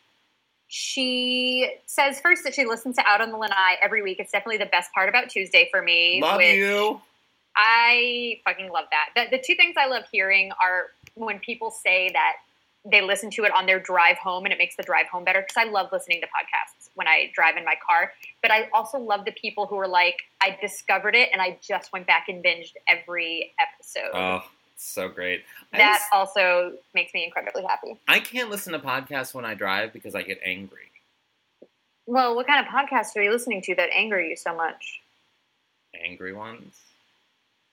she 0.68 1.72
says 1.86 2.20
first 2.20 2.44
that 2.44 2.54
she 2.54 2.66
listens 2.66 2.98
to 2.98 3.04
Out 3.08 3.22
on 3.22 3.32
the 3.32 3.38
Lanai 3.38 3.78
every 3.82 4.04
week. 4.04 4.20
It's 4.20 4.32
definitely 4.32 4.58
the 4.58 4.66
best 4.66 4.92
part 4.94 5.08
about 5.08 5.30
Tuesday 5.30 5.70
for 5.72 5.82
me. 5.82 6.22
Love 6.22 6.42
you. 6.42 7.02
I 7.56 8.40
fucking 8.44 8.70
love 8.72 8.86
that. 8.92 9.10
The, 9.16 9.38
the 9.38 9.44
two 9.44 9.56
things 9.56 9.76
I 9.78 9.88
love 9.88 10.04
hearing 10.12 10.52
are 10.62 10.88
when 11.16 11.40
people 11.40 11.72
say 11.72 12.10
that 12.14 12.36
they 12.90 13.02
listen 13.02 13.30
to 13.32 13.44
it 13.44 13.52
on 13.54 13.66
their 13.66 13.80
drive 13.80 14.18
home 14.18 14.46
and 14.46 14.54
it 14.54 14.58
makes 14.58 14.76
the 14.76 14.84
drive 14.84 15.08
home 15.08 15.24
better 15.24 15.42
because 15.42 15.58
I 15.58 15.70
love 15.70 15.90
listening 15.92 16.22
to 16.22 16.28
podcasts 16.28 16.90
when 16.96 17.08
I 17.08 17.32
drive 17.34 17.58
in 17.58 17.66
my 17.66 17.76
car. 17.86 18.14
But 18.42 18.52
I 18.52 18.70
also 18.74 18.98
love 18.98 19.26
the 19.26 19.32
people 19.32 19.66
who 19.66 19.78
are 19.78 19.88
like, 19.88 20.18
I 20.42 20.58
discovered 20.62 21.16
it 21.16 21.30
and 21.34 21.42
I 21.42 21.58
just 21.62 21.92
went 21.92 22.08
back 22.08 22.26
and 22.30 22.44
binged 22.44 22.74
every 22.88 23.54
episode. 23.60 24.12
Oh, 24.14 24.44
so 24.78 25.10
great. 25.10 25.44
That 25.74 26.02
also 26.14 26.74
makes 26.94 27.14
me 27.14 27.26
incredibly 27.26 27.64
happy. 27.64 28.00
I 28.08 28.20
can't 28.20 28.50
listen 28.50 28.74
to 28.74 28.80
podcasts 28.80 29.34
when 29.34 29.44
I 29.44 29.54
drive 29.54 29.92
because 29.92 30.16
I 30.16 30.22
get 30.22 30.40
angry. 30.44 30.92
Well, 32.06 32.36
what 32.36 32.48
kind 32.48 32.66
of 32.66 32.72
podcasts 32.72 33.16
are 33.18 33.22
you 33.22 33.32
listening 33.32 33.62
to 33.64 33.76
that 33.76 33.90
anger 33.94 34.22
you 34.22 34.36
so 34.36 34.56
much? 34.56 35.02
Angry 35.94 36.34
ones. 36.34 36.76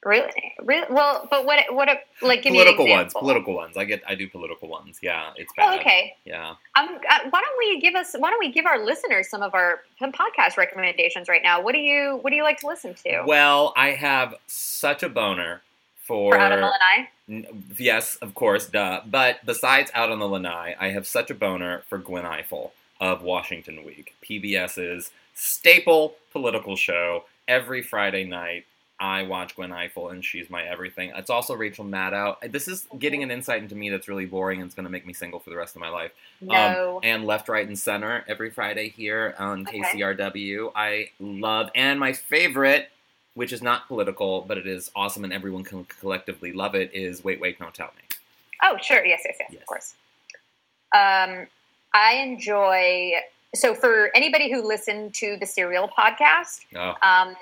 Really? 0.04 0.30
really? 0.62 0.86
Well, 0.90 1.26
but 1.30 1.46
what? 1.46 1.60
What? 1.70 1.88
Like, 2.20 2.42
give 2.42 2.52
political 2.52 2.86
ones. 2.86 3.14
Political 3.14 3.54
ones. 3.54 3.76
I 3.76 3.84
get. 3.84 4.02
I 4.06 4.14
do 4.14 4.28
political 4.28 4.68
ones. 4.68 4.98
Yeah, 5.02 5.30
it's 5.36 5.52
bad. 5.56 5.74
Oh, 5.74 5.80
okay. 5.80 6.14
Yeah. 6.26 6.56
Um, 6.76 6.98
uh, 7.08 7.18
why 7.30 7.40
don't 7.40 7.58
we 7.58 7.80
give 7.80 7.94
us? 7.94 8.14
Why 8.18 8.28
don't 8.28 8.38
we 8.38 8.52
give 8.52 8.66
our 8.66 8.84
listeners 8.84 9.30
some 9.30 9.42
of 9.42 9.54
our 9.54 9.80
some 9.98 10.12
podcast 10.12 10.58
recommendations 10.58 11.26
right 11.26 11.42
now? 11.42 11.62
What 11.62 11.72
do 11.72 11.78
you 11.78 12.18
What 12.20 12.30
do 12.30 12.36
you 12.36 12.42
like 12.42 12.58
to 12.58 12.66
listen 12.66 12.94
to? 13.06 13.24
Well, 13.26 13.72
I 13.78 13.90
have 13.92 14.34
such 14.46 15.02
a 15.02 15.08
boner 15.08 15.62
for. 16.06 16.34
For 16.34 16.40
Out 16.40 16.52
on 16.52 16.60
the 16.60 16.66
Lanai? 16.66 17.08
N- 17.28 17.64
yes, 17.78 18.16
of 18.16 18.34
course, 18.34 18.66
duh. 18.66 19.00
But 19.06 19.44
besides 19.44 19.90
Out 19.94 20.10
on 20.10 20.18
the 20.18 20.28
Lanai, 20.28 20.74
I 20.78 20.88
have 20.90 21.06
such 21.06 21.30
a 21.30 21.34
boner 21.34 21.82
for 21.88 21.98
Gwen 21.98 22.24
Ifill 22.24 22.70
of 23.00 23.22
Washington 23.22 23.84
Week, 23.84 24.14
PBS's 24.22 25.10
staple 25.34 26.14
political 26.32 26.76
show. 26.76 27.24
Every 27.48 27.82
Friday 27.82 28.24
night, 28.24 28.64
I 29.00 29.24
watch 29.24 29.56
Gwen 29.56 29.70
Ifill, 29.70 30.12
and 30.12 30.24
she's 30.24 30.48
my 30.48 30.62
everything. 30.62 31.12
It's 31.14 31.28
also 31.28 31.54
Rachel 31.54 31.84
Maddow. 31.84 32.36
This 32.50 32.68
is 32.68 32.86
getting 32.98 33.22
an 33.22 33.30
insight 33.30 33.60
into 33.60 33.74
me 33.74 33.90
that's 33.90 34.08
really 34.08 34.24
boring 34.24 34.60
and 34.60 34.66
it's 34.66 34.74
going 34.74 34.84
to 34.84 34.90
make 34.90 35.04
me 35.04 35.12
single 35.12 35.40
for 35.40 35.50
the 35.50 35.56
rest 35.56 35.74
of 35.74 35.80
my 35.80 35.88
life. 35.88 36.12
No. 36.40 36.96
Um, 36.96 37.00
and 37.02 37.24
Left, 37.26 37.48
Right, 37.48 37.66
and 37.66 37.78
Center 37.78 38.24
every 38.28 38.50
Friday 38.50 38.88
here 38.90 39.34
on 39.38 39.62
Okay. 39.66 39.80
KCRW. 39.80 40.72
I 40.76 41.10
love, 41.18 41.70
and 41.74 41.98
my 42.00 42.12
favorite, 42.12 42.88
which 43.34 43.52
is 43.52 43.62
not 43.62 43.88
political, 43.88 44.42
but 44.42 44.56
it 44.58 44.66
is 44.66 44.90
awesome 44.94 45.24
and 45.24 45.32
everyone 45.32 45.64
can 45.64 45.84
collectively 45.84 46.52
love 46.52 46.74
it, 46.74 46.90
is 46.94 47.22
Wait, 47.24 47.40
Wait, 47.40 47.58
Don't 47.58 47.74
Tell 47.74 47.90
Me. 47.96 48.02
oh, 48.62 48.76
sure. 48.80 49.04
Yes, 49.04 49.22
yes, 49.24 49.36
yes, 49.40 49.48
Yes. 49.52 49.60
Of 49.60 49.66
course. 49.66 49.94
Um, 50.94 51.46
I 51.92 52.14
enjoy. 52.14 53.12
So, 53.54 53.74
for 53.74 54.10
anybody 54.14 54.50
who 54.50 54.66
listened 54.66 55.14
to 55.14 55.36
the 55.38 55.46
Serial 55.46 55.88
podcast, 55.88 56.60
Oh, 56.76 56.94
um, 57.02 57.36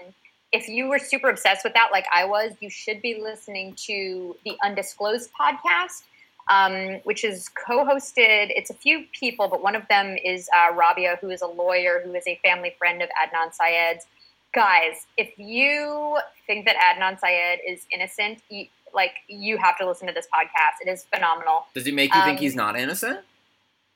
if 0.53 0.69
you 0.69 0.89
were 0.89 0.99
super 0.99 1.31
obsessed 1.31 1.65
with 1.65 1.73
that, 1.75 1.89
like 1.93 2.07
I 2.15 2.25
was, 2.27 2.53
you 2.61 2.69
should 2.69 3.01
be 3.01 3.21
listening 3.21 3.75
to 3.87 4.37
the 4.45 4.57
Undisclosed 4.63 5.31
podcast, 5.39 6.03
um, 6.49 7.01
which 7.05 7.25
is 7.25 7.49
co-hosted. 7.51 8.51
It's 8.51 8.69
a 8.69 8.75
few 8.75 9.05
people, 9.19 9.49
but 9.49 9.63
one 9.63 9.75
of 9.75 9.89
them 9.89 10.17
is 10.23 10.51
uh, 10.55 10.75
Rabia, 10.75 11.17
who 11.23 11.31
is 11.31 11.41
a 11.41 11.47
lawyer 11.47 12.03
who 12.05 12.15
is 12.15 12.27
a 12.27 12.39
family 12.45 12.75
friend 12.79 13.01
of 13.03 13.09
Adnan 13.11 13.55
Syed's. 13.55 14.07
Guys, 14.55 15.07
if 15.17 15.33
you 15.39 16.19
think 16.47 16.67
that 16.67 16.77
Adnan 16.77 17.19
Syed 17.19 17.61
is 17.67 17.87
innocent, 17.91 18.43
you, 18.51 18.67
like 18.95 19.13
you 19.29 19.57
have 19.57 19.79
to 19.79 19.87
listen 19.87 20.07
to 20.07 20.13
this 20.13 20.27
podcast. 20.27 20.87
It 20.87 20.91
is 20.91 21.05
phenomenal. 21.05 21.67
does 21.75 21.87
it 21.87 21.95
make 21.95 22.15
you 22.15 22.21
think 22.23 22.39
um, 22.39 22.43
he's 22.43 22.55
not 22.55 22.79
innocent? 22.79 23.21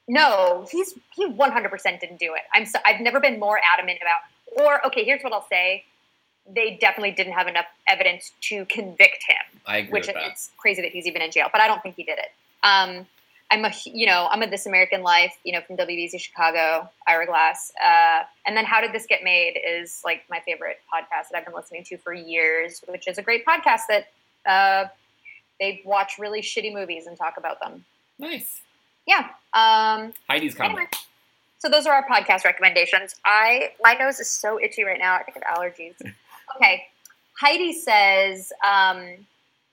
No, 0.08 0.66
he's 0.70 0.94
he 1.14 1.26
100% 1.26 2.00
didn't 2.00 2.18
do 2.18 2.34
it. 2.34 2.42
I'm 2.54 2.64
so, 2.64 2.78
I've 2.86 3.00
never 3.00 3.20
been 3.20 3.38
more 3.38 3.60
adamant 3.74 3.98
about. 4.00 4.64
Or 4.64 4.86
okay, 4.86 5.04
here's 5.04 5.22
what 5.22 5.32
I'll 5.32 5.46
say: 5.48 5.84
they 6.48 6.78
definitely 6.80 7.10
didn't 7.10 7.32
have 7.34 7.48
enough 7.48 7.66
evidence 7.88 8.32
to 8.42 8.64
convict 8.66 9.24
him, 9.28 9.60
I 9.66 9.78
agree 9.78 9.92
which 9.92 10.06
with 10.06 10.14
that. 10.16 10.30
it's 10.30 10.50
crazy 10.56 10.80
that 10.82 10.92
he's 10.92 11.06
even 11.06 11.22
in 11.22 11.30
jail. 11.30 11.48
But 11.52 11.60
I 11.60 11.66
don't 11.66 11.82
think 11.82 11.96
he 11.96 12.04
did 12.04 12.18
it. 12.18 12.32
Um, 12.62 13.06
I'm 13.50 13.64
a 13.64 13.72
you 13.84 14.06
know 14.06 14.28
I'm 14.30 14.42
a 14.42 14.46
This 14.48 14.66
American 14.66 15.02
Life 15.02 15.34
you 15.44 15.52
know 15.52 15.60
from 15.60 15.76
WBEZ 15.76 16.18
Chicago, 16.20 16.88
Ira 17.06 17.26
Glass, 17.26 17.72
uh, 17.82 18.22
and 18.46 18.56
then 18.56 18.64
How 18.64 18.80
Did 18.80 18.92
This 18.92 19.06
Get 19.06 19.22
Made 19.22 19.58
is 19.64 20.02
like 20.04 20.22
my 20.28 20.40
favorite 20.40 20.78
podcast 20.92 21.30
that 21.30 21.38
I've 21.38 21.44
been 21.44 21.54
listening 21.54 21.84
to 21.84 21.98
for 21.98 22.12
years, 22.12 22.82
which 22.88 23.06
is 23.06 23.18
a 23.18 23.22
great 23.22 23.44
podcast 23.46 23.82
that 23.88 24.08
uh, 24.46 24.88
they 25.60 25.82
watch 25.84 26.18
really 26.18 26.42
shitty 26.42 26.72
movies 26.72 27.06
and 27.06 27.16
talk 27.16 27.34
about 27.36 27.60
them. 27.60 27.84
Nice. 28.18 28.60
Yeah. 29.06 29.28
Um, 29.54 30.12
Heidi's 30.28 30.54
comment. 30.54 30.78
Anyway, 30.78 30.90
so 31.58 31.68
those 31.68 31.86
are 31.86 31.94
our 31.94 32.06
podcast 32.08 32.44
recommendations. 32.44 33.14
I 33.24 33.70
my 33.82 33.94
nose 33.94 34.18
is 34.18 34.30
so 34.30 34.60
itchy 34.60 34.82
right 34.82 34.98
now. 34.98 35.14
I 35.14 35.22
think 35.22 35.38
I 35.38 35.50
have 35.50 35.58
allergies. 35.58 35.94
Okay, 36.54 36.84
Heidi 37.38 37.72
says. 37.72 38.52
Um, 38.64 39.26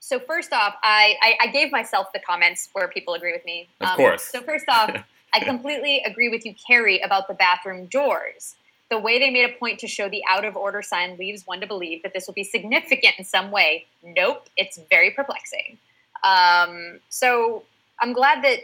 so 0.04 0.20
first 0.20 0.52
off, 0.52 0.74
I, 0.82 1.14
I 1.22 1.36
I 1.40 1.46
gave 1.46 1.72
myself 1.72 2.08
the 2.12 2.20
comments 2.20 2.68
where 2.74 2.88
people 2.88 3.14
agree 3.14 3.32
with 3.32 3.44
me. 3.46 3.68
Of 3.80 3.88
Um, 3.88 3.96
course. 3.96 4.24
So 4.24 4.42
first 4.42 4.66
off, 4.68 4.94
I 5.34 5.40
completely 5.40 6.02
agree 6.04 6.28
with 6.28 6.44
you, 6.44 6.54
Carrie, 6.66 7.00
about 7.00 7.26
the 7.26 7.34
bathroom 7.34 7.86
doors. 7.86 8.54
The 8.90 8.98
way 8.98 9.18
they 9.18 9.30
made 9.30 9.48
a 9.48 9.54
point 9.58 9.80
to 9.80 9.88
show 9.88 10.10
the 10.10 10.22
out 10.28 10.44
of 10.44 10.56
order 10.56 10.82
sign 10.82 11.16
leaves 11.16 11.46
one 11.46 11.60
to 11.62 11.66
believe 11.66 12.02
that 12.02 12.12
this 12.12 12.26
will 12.26 12.34
be 12.34 12.44
significant 12.44 13.14
in 13.18 13.24
some 13.24 13.50
way. 13.50 13.86
Nope, 14.02 14.48
it's 14.58 14.78
very 14.90 15.10
perplexing. 15.10 15.78
Um, 16.22 17.00
so 17.08 17.64
I'm 17.98 18.12
glad 18.12 18.44
that 18.44 18.58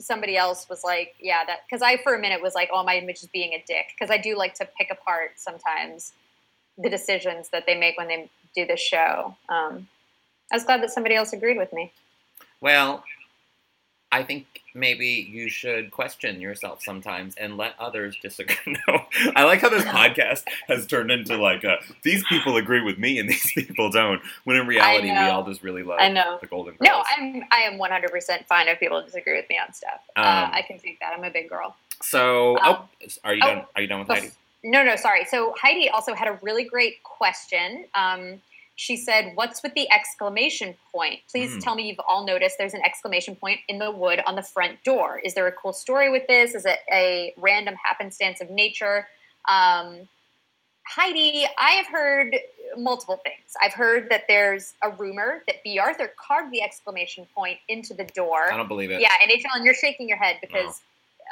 somebody 0.00 0.36
else 0.36 0.66
was 0.68 0.82
like, 0.82 1.14
yeah, 1.20 1.44
that 1.44 1.58
because 1.68 1.82
I 1.82 1.98
for 1.98 2.14
a 2.14 2.18
minute 2.18 2.40
was 2.40 2.54
like, 2.54 2.70
oh, 2.72 2.82
my 2.82 2.96
image 2.96 3.22
is 3.22 3.28
being 3.28 3.52
a 3.52 3.62
dick 3.66 3.88
because 3.94 4.10
I 4.10 4.16
do 4.16 4.34
like 4.34 4.54
to 4.54 4.68
pick 4.78 4.88
apart 4.90 5.32
sometimes 5.36 6.14
the 6.78 6.88
decisions 6.88 7.50
that 7.50 7.64
they 7.66 7.74
make 7.74 7.98
when 7.98 8.08
they 8.08 8.30
do 8.54 8.66
this 8.66 8.80
show. 8.80 9.36
Um, 9.50 9.88
I 10.52 10.56
was 10.56 10.64
glad 10.64 10.82
that 10.82 10.90
somebody 10.90 11.14
else 11.14 11.32
agreed 11.32 11.58
with 11.58 11.72
me. 11.72 11.92
Well, 12.60 13.04
I 14.12 14.22
think 14.22 14.46
maybe 14.74 15.06
you 15.30 15.48
should 15.48 15.90
question 15.90 16.40
yourself 16.40 16.80
sometimes 16.82 17.34
and 17.36 17.56
let 17.56 17.74
others 17.78 18.16
disagree. 18.22 18.76
no, 18.88 19.00
I 19.34 19.44
like 19.44 19.60
how 19.60 19.68
this 19.68 19.82
podcast 20.00 20.44
has 20.68 20.86
turned 20.86 21.10
into 21.10 21.36
like 21.36 21.64
a, 21.64 21.78
these 22.02 22.22
people 22.28 22.56
agree 22.56 22.80
with 22.82 22.98
me 22.98 23.18
and 23.18 23.28
these 23.28 23.50
people 23.52 23.90
don't. 23.90 24.20
When 24.44 24.56
in 24.56 24.66
reality, 24.66 25.10
we 25.10 25.16
all 25.16 25.44
just 25.44 25.62
really 25.62 25.82
love 25.82 25.98
I 26.00 26.08
know. 26.08 26.38
the 26.40 26.46
Golden 26.46 26.74
Girls. 26.76 26.88
No, 26.88 27.02
I'm 27.16 27.42
I 27.50 27.58
am 27.62 27.78
100 27.78 28.10
percent 28.10 28.46
fine 28.46 28.68
if 28.68 28.78
people 28.78 29.02
disagree 29.02 29.36
with 29.36 29.48
me 29.50 29.58
on 29.58 29.72
stuff. 29.74 30.00
uh, 30.16 30.20
Um, 30.20 30.50
I 30.54 30.62
can 30.62 30.78
take 30.78 31.00
that. 31.00 31.12
I'm 31.16 31.24
a 31.24 31.30
big 31.30 31.48
girl. 31.48 31.74
So, 32.02 32.58
Um, 32.58 32.76
oh, 32.78 32.88
are 33.24 33.34
you 33.34 33.40
oh, 33.44 33.54
done? 33.54 33.64
Are 33.74 33.82
you 33.82 33.88
done 33.88 33.98
with 34.00 34.08
Heidi? 34.08 34.30
No, 34.62 34.84
no, 34.84 34.96
sorry. 34.96 35.24
So 35.24 35.54
Heidi 35.60 35.88
also 35.90 36.14
had 36.14 36.28
a 36.28 36.38
really 36.42 36.64
great 36.64 37.02
question. 37.02 37.86
Um, 37.94 38.40
she 38.76 38.96
said, 38.96 39.32
"What's 39.34 39.62
with 39.62 39.72
the 39.74 39.90
exclamation 39.90 40.76
point? 40.92 41.20
Please 41.30 41.54
Hmm. 41.54 41.60
tell 41.60 41.74
me 41.74 41.88
you've 41.88 42.00
all 42.06 42.24
noticed 42.24 42.58
there's 42.58 42.74
an 42.74 42.82
exclamation 42.84 43.34
point 43.34 43.60
in 43.68 43.78
the 43.78 43.90
wood 43.90 44.22
on 44.26 44.36
the 44.36 44.42
front 44.42 44.84
door. 44.84 45.18
Is 45.18 45.32
there 45.34 45.46
a 45.46 45.52
cool 45.52 45.72
story 45.72 46.10
with 46.10 46.26
this? 46.26 46.54
Is 46.54 46.66
it 46.66 46.80
a 46.92 47.32
random 47.38 47.74
happenstance 47.82 48.40
of 48.40 48.50
nature?" 48.50 49.08
Um, 49.48 50.08
Heidi, 50.88 51.46
I 51.58 51.70
have 51.72 51.86
heard 51.86 52.36
multiple 52.76 53.16
things. 53.24 53.56
I've 53.60 53.72
heard 53.72 54.08
that 54.10 54.24
there's 54.28 54.74
a 54.82 54.90
rumor 54.90 55.42
that 55.48 55.62
Bea 55.64 55.78
Arthur 55.80 56.08
carved 56.16 56.52
the 56.52 56.62
exclamation 56.62 57.26
point 57.34 57.58
into 57.68 57.94
the 57.94 58.04
door. 58.04 58.52
I 58.52 58.56
don't 58.56 58.68
believe 58.68 58.90
it. 58.90 59.00
Yeah, 59.00 59.12
and 59.20 59.30
H. 59.30 59.44
you're 59.62 59.74
shaking 59.74 60.06
your 60.08 60.18
head 60.18 60.38
because 60.40 60.82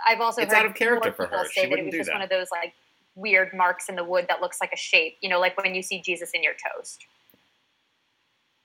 I've 0.05 0.21
also 0.21 0.43
It's 0.43 0.53
heard 0.53 0.61
out 0.61 0.67
of 0.67 0.75
character 0.75 1.13
for 1.13 1.27
her. 1.27 1.45
say 1.47 1.63
She 1.65 1.67
that 1.69 1.79
it 1.79 1.85
was 1.85 1.93
do 1.93 1.99
just 1.99 2.09
that. 2.09 2.15
one 2.15 2.23
of 2.23 2.31
those 2.31 2.51
like 2.51 2.73
weird 3.17 3.53
marks 3.53 3.89
in 3.89 3.95
the 3.97 4.03
wood 4.03 4.27
that 4.29 4.41
looks 4.41 4.61
like 4.61 4.73
a 4.73 4.77
shape. 4.77 5.19
You 5.21 5.29
know, 5.29 5.39
like 5.39 5.57
when 5.63 5.75
you 5.75 5.83
see 5.83 6.01
Jesus 6.01 6.31
in 6.33 6.43
your 6.43 6.55
toast. 6.55 7.07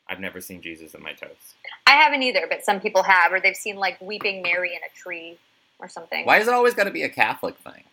I've 0.10 0.20
never 0.20 0.42
seen 0.42 0.62
Jesus 0.62 0.96
in 0.96 1.04
my 1.04 1.14
toast. 1.14 1.56
I 1.86 1.92
haven't 1.92 2.24
either, 2.24 2.46
but 2.50 2.64
some 2.66 2.80
people 2.80 3.04
have, 3.04 3.32
or 3.32 3.40
they've 3.40 3.56
seen 3.56 3.76
like 3.76 4.00
weeping 4.02 4.42
Mary 4.42 4.72
in 4.74 4.80
a 4.84 4.90
tree 5.00 5.38
or 5.80 5.88
something. 5.88 6.26
Why 6.26 6.40
is 6.40 6.48
it 6.48 6.54
always 6.54 6.74
got 6.74 6.86
to 6.86 6.92
be 6.92 7.04
a 7.04 7.10
Catholic 7.10 7.56
thing? 7.60 7.84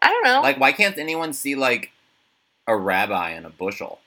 I 0.00 0.08
don't 0.08 0.24
know. 0.24 0.40
Like, 0.40 0.58
why 0.58 0.72
can't 0.72 0.96
anyone 0.98 1.32
see 1.32 1.54
like 1.54 1.92
a 2.66 2.76
rabbi 2.76 3.30
in 3.32 3.44
a 3.44 3.50
bushel? 3.50 4.00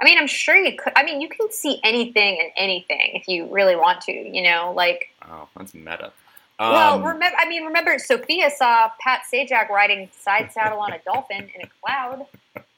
I 0.00 0.04
mean, 0.04 0.18
I'm 0.18 0.26
sure 0.26 0.56
you 0.56 0.76
could. 0.76 0.92
I 0.96 1.04
mean, 1.04 1.20
you 1.20 1.28
can 1.28 1.50
see 1.50 1.80
anything 1.84 2.38
and 2.40 2.50
anything 2.56 3.12
if 3.14 3.28
you 3.28 3.46
really 3.52 3.76
want 3.76 4.00
to. 4.02 4.12
You 4.12 4.42
know, 4.42 4.72
like 4.76 5.08
Oh, 5.28 5.48
that's 5.56 5.74
meta. 5.74 6.12
well, 6.58 6.94
Um, 6.96 7.04
remember. 7.04 7.36
I 7.38 7.48
mean, 7.48 7.64
remember 7.64 7.98
Sophia 7.98 8.50
saw 8.50 8.90
Pat 9.00 9.22
Sajak 9.32 9.68
riding 9.68 10.10
side 10.20 10.52
saddle 10.52 10.80
on 10.80 10.92
a 10.92 10.98
dolphin 10.98 11.48
in 11.54 11.62
a 11.62 11.68
cloud. 11.84 12.26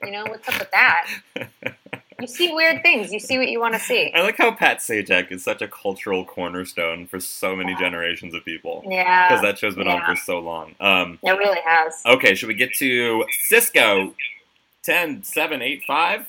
You 0.05 0.11
know, 0.13 0.25
what's 0.27 0.47
up 0.49 0.59
with 0.59 0.71
that? 0.71 1.09
You 2.21 2.27
see 2.27 2.53
weird 2.53 2.83
things. 2.83 3.13
You 3.13 3.19
see 3.19 3.39
what 3.39 3.49
you 3.49 3.61
want 3.61 3.75
to 3.75 3.81
see. 3.81 4.13
I 4.15 4.23
like 4.23 4.37
how 4.39 4.53
Pat 4.53 4.79
Sajak 4.79 5.33
is 5.33 5.43
such 5.45 5.63
a 5.63 5.69
cultural 5.69 6.25
cornerstone 6.25 7.07
for 7.07 7.19
so 7.21 7.57
many 7.57 7.75
generations 7.75 8.35
of 8.35 8.45
people. 8.45 8.85
Yeah, 8.89 9.29
Because 9.29 9.43
that 9.43 9.59
show's 9.59 9.75
been 9.75 9.89
on 9.89 10.05
for 10.05 10.17
so 10.17 10.39
long. 10.39 10.75
Um, 10.81 11.19
it 11.23 11.31
really 11.31 11.61
has. 11.65 12.01
okay, 12.07 12.35
should 12.35 12.49
we 12.49 12.55
get 12.55 12.73
to 12.75 13.25
Cisco 13.47 14.15
10, 14.85 15.23
7, 15.23 15.63
8, 15.63 15.83
5? 15.87 16.27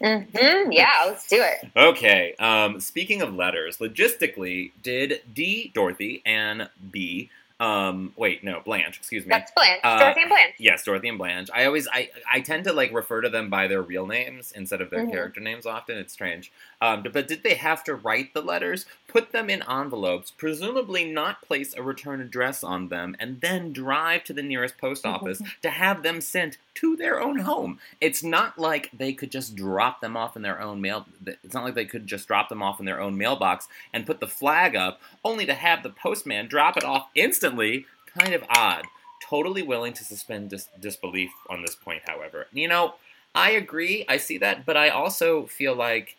hmm 0.00 0.70
Yeah, 0.72 0.88
let's 1.06 1.26
do 1.26 1.42
it. 1.42 1.68
okay, 1.76 2.34
um, 2.38 2.80
speaking 2.80 3.22
of 3.22 3.34
letters, 3.34 3.78
logistically, 3.78 4.70
did 4.82 5.20
D, 5.34 5.70
Dorothy, 5.74 6.22
and 6.24 6.68
B, 6.90 7.28
um, 7.60 8.12
wait, 8.16 8.44
no, 8.44 8.60
Blanche, 8.64 8.98
excuse 8.98 9.24
me. 9.24 9.30
That's 9.30 9.50
Blanche. 9.50 9.80
Uh, 9.82 9.98
Dorothy 9.98 10.20
and 10.20 10.28
Blanche. 10.28 10.54
Yes, 10.58 10.84
Dorothy 10.84 11.08
and 11.08 11.18
Blanche. 11.18 11.50
I 11.52 11.64
always 11.66 11.88
I 11.88 12.10
I 12.32 12.40
tend 12.40 12.64
to 12.64 12.72
like 12.72 12.92
refer 12.92 13.20
to 13.20 13.28
them 13.28 13.50
by 13.50 13.66
their 13.66 13.82
real 13.82 14.06
names 14.06 14.52
instead 14.52 14.80
of 14.80 14.90
their 14.90 15.04
Mhm. 15.04 15.10
character 15.10 15.40
names. 15.40 15.66
Often 15.66 15.98
it's 15.98 16.12
strange. 16.12 16.52
Um, 16.80 17.04
but 17.12 17.26
did 17.26 17.42
they 17.42 17.54
have 17.54 17.82
to 17.84 17.94
write 17.94 18.34
the 18.34 18.40
letters, 18.40 18.86
put 19.08 19.32
them 19.32 19.50
in 19.50 19.62
envelopes, 19.68 20.30
presumably 20.30 21.04
not 21.04 21.42
place 21.42 21.74
a 21.76 21.82
return 21.82 22.20
address 22.20 22.62
on 22.62 22.88
them, 22.88 23.16
and 23.18 23.40
then 23.40 23.72
drive 23.72 24.22
to 24.24 24.32
the 24.32 24.42
nearest 24.42 24.78
post 24.78 25.04
Mm-hmm. 25.04 25.14
office 25.14 25.42
to 25.62 25.70
have 25.70 26.02
them 26.02 26.20
sent 26.20 26.58
to 26.74 26.96
their 26.96 27.20
own 27.20 27.40
home? 27.40 27.78
It's 28.00 28.22
not 28.22 28.58
like 28.58 28.90
they 28.96 29.12
could 29.12 29.30
just 29.30 29.56
drop 29.56 30.00
them 30.00 30.16
off 30.16 30.36
in 30.36 30.42
their 30.42 30.60
own 30.60 30.80
mail. 30.80 31.06
It's 31.26 31.54
not 31.54 31.64
like 31.64 31.74
they 31.74 31.84
could 31.84 32.06
just 32.06 32.28
drop 32.28 32.48
them 32.48 32.62
off 32.62 32.78
in 32.80 32.86
their 32.86 33.00
own 33.00 33.16
mailbox 33.16 33.68
and 33.92 34.06
put 34.06 34.20
the 34.20 34.26
flag 34.28 34.76
up, 34.76 35.00
only 35.24 35.46
to 35.46 35.54
have 35.54 35.82
the 35.82 35.90
postman 35.90 36.46
drop 36.46 36.76
it 36.76 36.84
off 36.84 37.08
instantly. 37.14 37.86
Kind 38.06 38.34
of 38.34 38.44
odd 38.50 38.84
totally 39.20 39.62
willing 39.62 39.92
to 39.92 40.04
suspend 40.04 40.50
dis- 40.50 40.68
disbelief 40.80 41.30
on 41.50 41.62
this 41.62 41.74
point, 41.74 42.02
however. 42.06 42.46
You 42.52 42.68
know, 42.68 42.94
I 43.34 43.50
agree, 43.50 44.04
I 44.08 44.16
see 44.16 44.38
that, 44.38 44.64
but 44.64 44.76
I 44.76 44.88
also 44.88 45.46
feel 45.46 45.74
like 45.74 46.16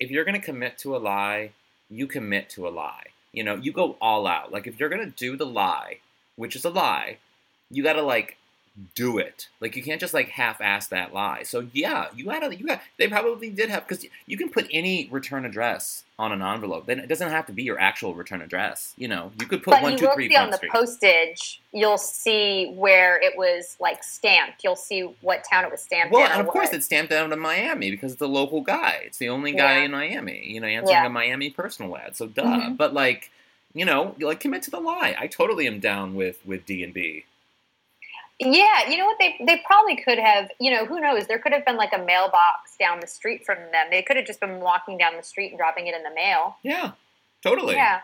if 0.00 0.10
you're 0.10 0.24
going 0.24 0.40
to 0.40 0.44
commit 0.44 0.78
to 0.78 0.96
a 0.96 0.98
lie, 0.98 1.50
you 1.90 2.06
commit 2.06 2.48
to 2.50 2.68
a 2.68 2.70
lie. 2.70 3.06
You 3.32 3.44
know, 3.44 3.56
you 3.56 3.72
go 3.72 3.96
all 4.00 4.26
out. 4.26 4.52
Like, 4.52 4.66
if 4.66 4.78
you're 4.78 4.88
going 4.88 5.04
to 5.04 5.16
do 5.16 5.36
the 5.36 5.46
lie, 5.46 5.98
which 6.36 6.56
is 6.56 6.64
a 6.64 6.70
lie, 6.70 7.18
you 7.70 7.82
got 7.82 7.94
to, 7.94 8.02
like, 8.02 8.36
do 8.94 9.18
it. 9.18 9.48
Like, 9.60 9.76
you 9.76 9.82
can't 9.82 10.00
just, 10.00 10.14
like, 10.14 10.28
half 10.28 10.60
ass 10.60 10.86
that 10.88 11.12
lie. 11.12 11.42
So, 11.42 11.68
yeah, 11.72 12.06
you 12.14 12.24
got 12.26 12.40
to, 12.40 12.54
you 12.54 12.66
got, 12.66 12.80
they 12.96 13.08
probably 13.08 13.50
did 13.50 13.70
have, 13.70 13.86
because 13.86 14.06
you 14.26 14.36
can 14.36 14.48
put 14.48 14.66
any 14.70 15.08
return 15.10 15.44
address 15.44 16.04
on 16.18 16.32
an 16.32 16.42
envelope. 16.42 16.86
Then 16.86 16.98
it 16.98 17.08
doesn't 17.08 17.30
have 17.30 17.46
to 17.46 17.52
be 17.52 17.62
your 17.62 17.78
actual 17.78 18.12
return 18.14 18.42
address. 18.42 18.92
You 18.96 19.06
know, 19.08 19.30
you 19.38 19.46
could 19.46 19.62
put 19.62 19.70
But 19.72 19.82
one, 19.82 19.92
you 19.92 19.98
two, 19.98 20.06
will 20.06 20.14
three 20.14 20.28
see 20.28 20.36
on 20.36 20.50
the 20.50 20.56
Street. 20.56 20.72
postage, 20.72 21.62
you'll 21.72 21.96
see 21.98 22.72
where 22.74 23.20
it 23.22 23.36
was 23.36 23.76
like 23.78 24.02
stamped. 24.02 24.64
You'll 24.64 24.74
see 24.76 25.02
what 25.20 25.44
town 25.48 25.64
it 25.64 25.70
was 25.70 25.80
stamped 25.80 26.12
Well, 26.12 26.26
in. 26.26 26.32
and 26.32 26.40
of 26.40 26.48
course 26.48 26.70
it's 26.72 26.86
stamped 26.86 27.12
out 27.12 27.32
in 27.32 27.38
Miami 27.38 27.90
because 27.90 28.12
it's 28.12 28.18
the 28.18 28.28
local 28.28 28.62
guy. 28.62 29.00
It's 29.04 29.18
the 29.18 29.28
only 29.28 29.52
guy 29.52 29.78
Yeah. 29.78 29.84
in 29.84 29.90
Miami, 29.92 30.44
you 30.44 30.60
know, 30.60 30.66
answering 30.66 30.96
Yeah. 30.96 31.06
a 31.06 31.10
Miami 31.10 31.50
personal 31.50 31.96
ad. 31.96 32.16
So 32.16 32.26
duh. 32.26 32.42
Mhm. 32.42 32.76
But 32.76 32.92
like, 32.94 33.30
you 33.72 33.84
know, 33.84 34.16
like 34.18 34.40
commit 34.40 34.62
to 34.62 34.70
the 34.72 34.80
lie. 34.80 35.14
I 35.18 35.28
totally 35.28 35.66
am 35.68 35.78
down 35.78 36.16
with 36.16 36.44
with 36.44 36.66
D 36.66 36.82
and 36.82 36.92
B. 36.92 37.26
Yeah, 38.40 38.88
you 38.88 38.96
know 38.96 39.06
what? 39.06 39.18
They 39.18 39.36
they 39.44 39.60
probably 39.66 39.96
could 39.96 40.18
have. 40.18 40.50
You 40.60 40.70
know, 40.70 40.84
who 40.86 41.00
knows? 41.00 41.26
There 41.26 41.38
could 41.38 41.52
have 41.52 41.64
been 41.66 41.76
like 41.76 41.92
a 41.92 41.98
mailbox 41.98 42.76
down 42.78 43.00
the 43.00 43.06
street 43.06 43.44
from 43.44 43.56
them. 43.72 43.86
They 43.90 44.02
could 44.02 44.16
have 44.16 44.26
just 44.26 44.40
been 44.40 44.60
walking 44.60 44.96
down 44.96 45.16
the 45.16 45.22
street 45.22 45.48
and 45.48 45.58
dropping 45.58 45.88
it 45.88 45.94
in 45.94 46.02
the 46.02 46.14
mail. 46.14 46.56
Yeah, 46.62 46.92
totally. 47.42 47.74
Yeah. 47.74 48.00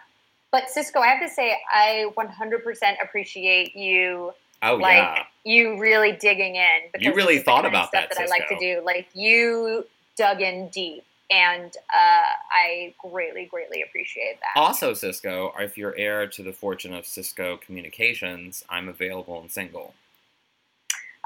But 0.51 0.70
Cisco, 0.70 1.01
I 1.01 1.09
have 1.09 1.20
to 1.20 1.29
say, 1.29 1.57
I 1.73 2.07
100% 2.16 2.94
appreciate 3.03 3.75
you 3.75 4.33
Oh 4.64 4.77
like 4.77 4.97
yeah. 4.97 5.25
you 5.44 5.79
really 5.79 6.12
digging 6.12 6.57
in. 6.57 6.68
Because 6.92 7.05
You 7.05 7.14
really 7.14 7.35
this 7.35 7.40
is 7.40 7.44
the 7.44 7.51
thought 7.51 7.66
about 7.66 7.88
stuff 7.88 8.09
that, 8.09 8.16
that 8.16 8.25
I 8.25 8.31
like 8.31 8.49
to 8.49 8.59
do. 8.59 8.83
Like 8.85 9.09
you 9.12 9.87
dug 10.16 10.40
in 10.40 10.68
deep, 10.68 11.05
and 11.31 11.73
uh, 11.92 12.29
I 12.51 12.94
greatly, 12.99 13.44
greatly 13.44 13.83
appreciate 13.83 14.38
that. 14.40 14.61
Also, 14.61 14.94
Cisco, 14.94 15.53
if 15.59 15.77
you're 15.77 15.94
heir 15.97 16.27
to 16.29 16.42
the 16.42 16.53
fortune 16.53 16.94
of 16.94 17.07
Cisco 17.07 17.59
Communications, 17.59 18.64
I'm 18.70 18.88
available 18.88 19.40
and 19.40 19.51
single. 19.51 19.94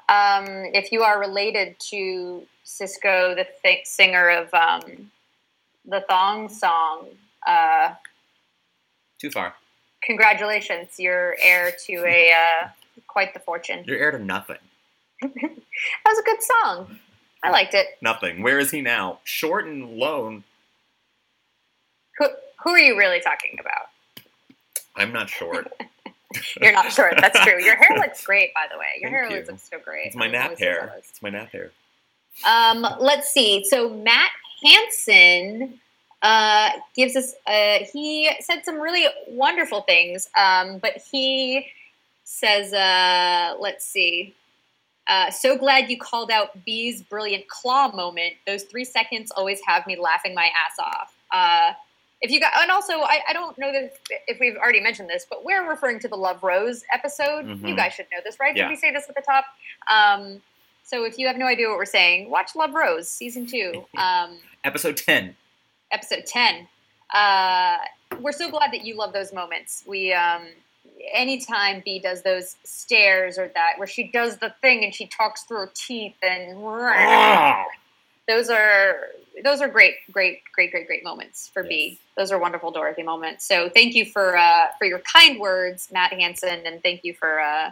Um, 0.09 0.47
if 0.73 0.91
you 0.93 1.03
are 1.03 1.21
related 1.21 1.79
to 1.91 2.43
Cisco, 2.65 3.35
the 3.35 3.47
th- 3.63 3.87
singer 3.87 4.29
of 4.31 4.53
um, 4.55 5.11
the 5.85 6.05
Thong 6.09 6.49
Song, 6.49 7.09
uh, 7.47 7.95
Too 9.19 9.31
far. 9.31 9.55
congratulations, 10.03 10.95
you're 10.99 11.37
heir 11.43 11.73
to 11.87 12.05
a 12.07 12.33
uh, 12.33 12.69
quite 13.07 13.35
the 13.35 13.41
fortune. 13.41 13.85
You're 13.87 13.99
heir 13.99 14.11
to 14.13 14.19
nothing. 14.19 14.59
That 16.05 16.11
was 16.11 16.19
a 16.19 16.23
good 16.25 16.43
song. 16.43 16.99
I 17.45 17.51
liked 17.51 17.73
it. 17.73 17.87
Nothing. 18.03 18.43
Where 18.43 18.59
is 18.59 18.73
he 18.73 18.81
now? 18.81 19.21
Short 19.23 19.65
and 19.65 19.97
lone. 19.97 20.43
Who, 22.19 22.27
who 22.65 22.71
are 22.71 22.81
you 22.81 22.99
really 22.99 23.21
talking 23.21 23.57
about? 23.61 23.87
I'm 24.97 25.13
not 25.13 25.31
short. 25.31 25.73
You're 26.61 26.73
not 26.73 26.93
sure. 26.93 27.13
That's 27.21 27.39
true. 27.41 27.63
Your 27.63 27.77
hair 27.77 27.97
looks 27.97 28.25
great, 28.25 28.53
by 28.55 28.67
the 28.71 28.79
way. 28.79 29.01
Your 29.01 29.11
Thank 29.11 29.31
hair 29.31 29.41
you. 29.41 29.47
looks, 29.47 29.69
so 29.71 29.79
great. 29.79 30.09
It's 30.09 30.17
my 30.17 30.27
I'm 30.27 30.33
nap 30.33 30.59
hair. 30.59 30.95
It's 30.99 31.23
my 31.23 31.31
nap 31.31 31.51
hair. 31.51 31.71
Um, 32.47 32.87
let's 33.01 33.33
see. 33.33 33.65
So 33.65 33.89
Matt 33.91 34.31
Hansen 34.65 35.81
uh, 36.23 36.71
gives 36.95 37.17
us. 37.17 37.35
Uh, 37.47 37.79
he 37.93 38.31
said 38.41 38.65
some 38.65 38.81
really 38.81 39.07
wonderful 39.29 39.83
things, 39.83 40.29
um, 40.37 40.79
but 40.79 40.99
he 41.11 41.67
says, 42.25 42.73
uh, 42.73 43.57
"Let's 43.59 43.85
see." 43.85 44.35
Uh, 45.09 45.31
so 45.31 45.57
glad 45.57 45.91
you 45.91 45.99
called 45.99 46.31
out 46.31 46.65
Bea's 46.67 47.01
brilliant 47.03 47.49
claw 47.49 47.91
moment. 47.93 48.35
Those 48.47 48.65
three 48.65 48.85
seconds 48.85 49.31
always 49.31 49.59
have 49.67 49.87
me 49.87 49.97
laughing 49.97 50.35
my 50.35 50.51
ass 50.55 50.79
off. 50.79 51.15
Uh, 51.33 51.73
if 52.21 52.31
you 52.31 52.41
got, 52.41 52.53
and 52.61 52.71
also 52.71 52.95
I, 53.01 53.21
I 53.29 53.33
don't 53.33 53.57
know 53.59 53.73
that 53.73 53.95
if, 54.27 54.39
we've 54.41 54.57
already 54.57 54.81
mentioned 54.81 55.09
this, 55.09 55.27
but 55.29 55.45
we're 55.45 55.69
referring 55.69 56.01
to 56.01 56.09
the 56.09 56.17
Love 56.17 56.43
Rose 56.43 56.85
episode. 56.93 57.47
You 57.47 57.55
Mhm. 57.57 57.77
guys 57.77 57.95
should 57.95 58.07
know 58.13 58.19
this, 58.25 58.39
right? 58.41 58.57
Yeah. 58.57 58.65
Did 58.65 58.71
we 58.71 58.77
say 58.77 58.91
this 58.93 59.09
at 59.09 59.15
the 59.15 59.23
top? 59.23 59.45
Um, 59.93 60.43
so 60.83 61.05
if 61.05 61.19
you 61.19 61.27
have 61.27 61.37
no 61.37 61.47
idea 61.47 61.69
what 61.69 61.77
we're 61.79 61.85
saying, 61.85 62.29
watch 62.31 62.57
Love 62.57 62.75
Rose 62.75 63.09
season 63.11 63.47
two, 63.47 63.85
um, 63.99 64.39
Episode 64.65 64.97
10. 64.97 65.37
episode 65.93 66.27
ten. 66.27 66.67
Uh, 67.15 67.77
we're 68.21 68.33
so 68.33 68.51
glad 68.51 68.73
that 68.73 68.85
you 68.85 68.95
love 68.97 69.13
those 69.13 69.33
moments. 69.33 69.85
We, 69.87 70.13
um, 70.13 70.47
anytime 71.13 71.81
Bea 71.85 71.99
does 72.01 72.23
those 72.23 72.57
stares 72.65 73.39
or 73.39 73.49
that 73.55 73.75
where 73.79 73.87
she 73.87 74.05
does 74.09 74.39
the 74.39 74.53
thing 74.61 74.85
and 74.85 74.95
she 74.95 75.07
talks 75.07 75.45
through 75.45 75.59
her 75.59 75.71
teeth 75.75 76.17
and 76.23 76.59
Ah! 76.65 77.65
those 78.29 78.51
are 78.51 79.09
those 79.45 79.61
are 79.61 79.69
great, 79.69 79.95
great, 80.13 80.41
great, 80.53 80.71
great, 80.71 80.87
great 80.87 81.05
moments 81.05 81.49
for 81.53 81.63
Yes. 81.63 81.69
Bea. 81.69 81.99
Those 82.17 82.33
are 82.33 82.39
wonderful 82.39 82.71
Dorothy 82.71 83.03
moments. 83.03 83.47
So 83.47 83.69
thank 83.69 83.95
you 83.95 84.05
for 84.05 84.37
uh, 84.37 84.69
for 84.79 84.85
your 84.87 84.99
kind 85.01 85.39
words, 85.39 85.89
Matt 85.93 86.13
Hansen, 86.13 86.63
and 86.67 86.83
thank 86.83 87.05
you 87.05 87.15
for 87.15 87.41
uh, 87.41 87.71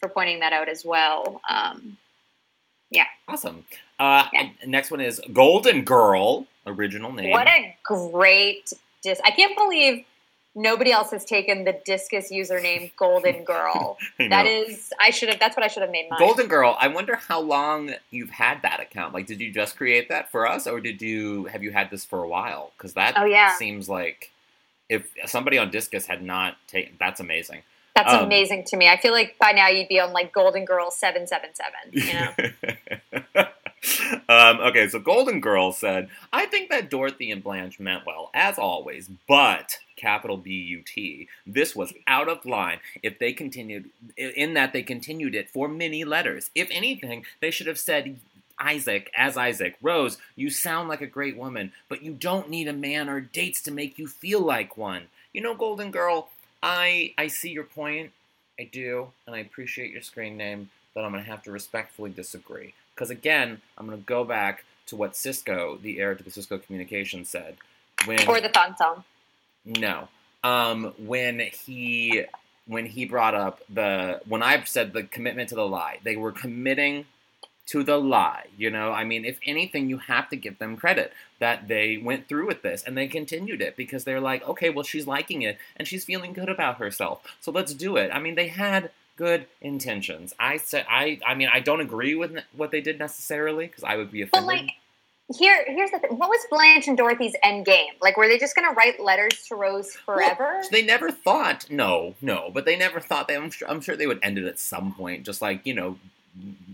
for 0.00 0.08
pointing 0.08 0.40
that 0.40 0.52
out 0.52 0.68
as 0.68 0.84
well. 0.84 1.40
Um, 1.48 1.96
yeah. 2.90 3.06
Awesome. 3.28 3.64
Uh, 3.98 4.26
Yeah. 4.32 4.50
Next 4.66 4.90
one 4.90 5.00
is 5.00 5.20
Golden 5.32 5.82
Girl, 5.82 6.46
original 6.66 7.12
name. 7.12 7.30
what 7.30 7.46
a 7.48 7.76
great 7.82 8.72
dis! 9.02 9.20
I 9.24 9.30
can't 9.30 9.56
believe 9.56 10.04
nobody 10.56 10.90
else 10.90 11.10
has 11.12 11.24
taken 11.24 11.62
the 11.64 11.78
discus 11.84 12.32
username 12.32 12.90
Golden 12.96 13.44
Girl. 13.44 13.96
That 14.18 14.46
is, 14.46 14.92
I 15.00 15.10
should 15.10 15.28
have. 15.28 15.38
That's 15.38 15.56
what 15.56 15.62
I 15.64 15.68
should 15.68 15.82
have 15.82 15.90
made 15.92 16.08
mine. 16.10 16.18
Golden 16.18 16.48
Girl. 16.48 16.76
I 16.80 16.88
wonder 16.88 17.14
how 17.16 17.40
long 17.40 17.92
you've 18.10 18.30
had 18.30 18.62
that 18.62 18.80
account. 18.80 19.14
Like, 19.14 19.26
did 19.26 19.40
you 19.40 19.52
just 19.52 19.76
create 19.76 20.08
that 20.08 20.30
for 20.32 20.48
us, 20.48 20.66
or 20.66 20.80
did 20.80 21.00
you 21.00 21.44
have 21.44 21.62
you 21.62 21.70
had 21.70 21.90
this 21.90 22.04
for 22.04 22.22
a 22.24 22.28
while? 22.28 22.72
Because 22.76 22.94
that 22.94 23.14
Oh, 23.16 23.24
yeah. 23.24 23.54
seems 23.56 23.88
like 23.88 24.32
if 24.88 25.06
somebody 25.26 25.58
on 25.58 25.70
Disqus 25.70 26.06
had 26.06 26.22
not 26.22 26.56
taken, 26.66 26.94
that's 26.98 27.20
amazing. 27.20 27.62
That's 27.94 28.12
um, 28.12 28.24
amazing 28.24 28.64
to 28.68 28.76
me. 28.76 28.88
I 28.88 28.96
feel 28.98 29.12
like 29.12 29.36
by 29.38 29.52
now 29.52 29.68
you'd 29.68 29.88
be 29.88 30.00
on 30.00 30.12
like 30.12 30.32
Golden 30.32 30.64
Girl 30.64 30.90
seven 30.90 31.26
seven 31.26 31.50
seven. 31.54 31.92
You 31.92 33.34
know. 33.34 33.44
um, 34.28 34.60
okay, 34.60 34.88
so 34.88 34.98
Golden 34.98 35.40
Girl 35.40 35.72
said, 35.72 36.08
I 36.32 36.46
think 36.46 36.70
that 36.70 36.90
Dorothy 36.90 37.30
and 37.30 37.42
Blanche 37.42 37.78
meant 37.78 38.06
well, 38.06 38.30
as 38.34 38.58
always, 38.58 39.08
but 39.28 39.78
capital 39.96 40.36
B 40.36 40.50
U 40.52 40.82
T. 40.82 41.28
This 41.46 41.74
was 41.74 41.94
out 42.06 42.28
of 42.28 42.44
line 42.44 42.80
if 43.02 43.18
they 43.18 43.32
continued, 43.32 43.90
in 44.16 44.54
that 44.54 44.72
they 44.72 44.82
continued 44.82 45.34
it 45.34 45.48
for 45.48 45.68
many 45.68 46.04
letters. 46.04 46.50
If 46.54 46.68
anything, 46.70 47.24
they 47.40 47.50
should 47.50 47.66
have 47.66 47.78
said, 47.78 48.18
Isaac, 48.58 49.10
as 49.16 49.36
Isaac, 49.36 49.76
Rose, 49.82 50.16
you 50.34 50.48
sound 50.48 50.88
like 50.88 51.02
a 51.02 51.06
great 51.06 51.36
woman, 51.36 51.72
but 51.88 52.02
you 52.02 52.12
don't 52.12 52.48
need 52.48 52.68
a 52.68 52.72
man 52.72 53.08
or 53.08 53.20
dates 53.20 53.60
to 53.62 53.70
make 53.70 53.98
you 53.98 54.06
feel 54.06 54.40
like 54.40 54.76
one. 54.78 55.04
You 55.32 55.42
know, 55.42 55.54
Golden 55.54 55.90
Girl, 55.90 56.30
I 56.62 57.12
I 57.18 57.26
see 57.26 57.50
your 57.50 57.64
point. 57.64 58.12
I 58.58 58.64
do, 58.64 59.08
and 59.26 59.36
I 59.36 59.40
appreciate 59.40 59.92
your 59.92 60.00
screen 60.00 60.38
name, 60.38 60.70
but 60.96 61.04
I'm 61.04 61.12
going 61.12 61.22
to 61.22 61.30
have 61.30 61.42
to 61.42 61.52
respectfully 61.52 62.10
disagree. 62.10 62.72
Because 62.94 63.10
again, 63.10 63.60
I'm 63.76 63.86
going 63.86 63.98
to 63.98 64.04
go 64.04 64.24
back 64.24 64.64
to 64.86 64.96
what 64.96 65.14
Cisco, 65.14 65.78
the 65.80 66.00
heir 66.00 66.14
to 66.14 66.24
the 66.24 66.30
Cisco 66.30 66.58
Communications, 66.58 67.28
said 67.28 67.58
when 68.06 68.26
or 68.26 68.40
the 68.40 68.48
thong 68.48 68.74
song. 68.76 69.04
no, 69.64 70.08
um, 70.42 70.94
when 70.98 71.38
he 71.38 72.24
when 72.66 72.86
he 72.86 73.04
brought 73.04 73.34
up 73.34 73.60
the 73.72 74.22
when 74.26 74.42
I 74.42 74.64
said 74.64 74.94
the 74.94 75.02
commitment 75.02 75.50
to 75.50 75.54
the 75.54 75.66
lie, 75.66 75.98
they 76.02 76.16
were 76.16 76.32
committing 76.32 77.04
to 77.66 77.82
the 77.82 77.98
lie. 77.98 78.46
You 78.56 78.70
know, 78.70 78.92
I 78.92 79.04
mean, 79.04 79.26
if 79.26 79.38
anything, 79.44 79.90
you 79.90 79.98
have 79.98 80.30
to 80.30 80.36
give 80.36 80.58
them 80.58 80.78
credit 80.78 81.12
that 81.40 81.68
they 81.68 81.98
went 81.98 82.26
through 82.26 82.46
with 82.46 82.62
this 82.62 82.82
and 82.82 82.96
they 82.96 83.08
continued 83.08 83.60
it 83.60 83.76
because 83.76 84.04
they're 84.04 84.20
like, 84.20 84.48
okay, 84.48 84.70
well, 84.70 84.84
she's 84.84 85.06
liking 85.06 85.42
it 85.42 85.58
and 85.76 85.86
she's 85.86 86.04
feeling 86.04 86.32
good 86.32 86.48
about 86.48 86.78
herself, 86.78 87.22
so 87.40 87.50
let's 87.50 87.74
do 87.74 87.96
it. 87.96 88.10
I 88.14 88.18
mean, 88.18 88.34
they 88.34 88.48
had 88.48 88.90
good 89.16 89.46
intentions. 89.60 90.34
I 90.38 90.58
said, 90.58 90.86
I, 90.88 91.18
I 91.26 91.34
mean, 91.34 91.48
I 91.52 91.60
don't 91.60 91.80
agree 91.80 92.14
with 92.14 92.32
ne- 92.32 92.44
what 92.54 92.70
they 92.70 92.80
did 92.80 92.98
necessarily 92.98 93.66
because 93.66 93.84
I 93.84 93.96
would 93.96 94.10
be 94.10 94.22
offended. 94.22 94.46
But 94.46 94.54
like, 94.54 94.70
here, 95.36 95.64
here's 95.66 95.90
the 95.90 95.98
thing. 95.98 96.16
What 96.16 96.28
was 96.28 96.46
Blanche 96.50 96.86
and 96.86 96.96
Dorothy's 96.96 97.34
end 97.42 97.66
game? 97.66 97.94
Like, 98.00 98.16
were 98.16 98.28
they 98.28 98.38
just 98.38 98.54
going 98.54 98.68
to 98.68 98.74
write 98.74 99.00
letters 99.00 99.44
to 99.48 99.56
Rose 99.56 99.92
forever? 99.92 100.58
So 100.62 100.68
they 100.70 100.82
never 100.84 101.10
thought, 101.10 101.68
no, 101.70 102.14
no, 102.20 102.50
but 102.52 102.64
they 102.64 102.76
never 102.76 103.00
thought 103.00 103.26
that. 103.28 103.36
I'm 103.42 103.50
sure, 103.50 103.68
I'm 103.68 103.80
sure 103.80 103.96
they 103.96 104.06
would 104.06 104.20
end 104.22 104.38
it 104.38 104.44
at 104.46 104.58
some 104.58 104.94
point, 104.94 105.24
just 105.24 105.42
like 105.42 105.62
you 105.64 105.74
know, 105.74 105.98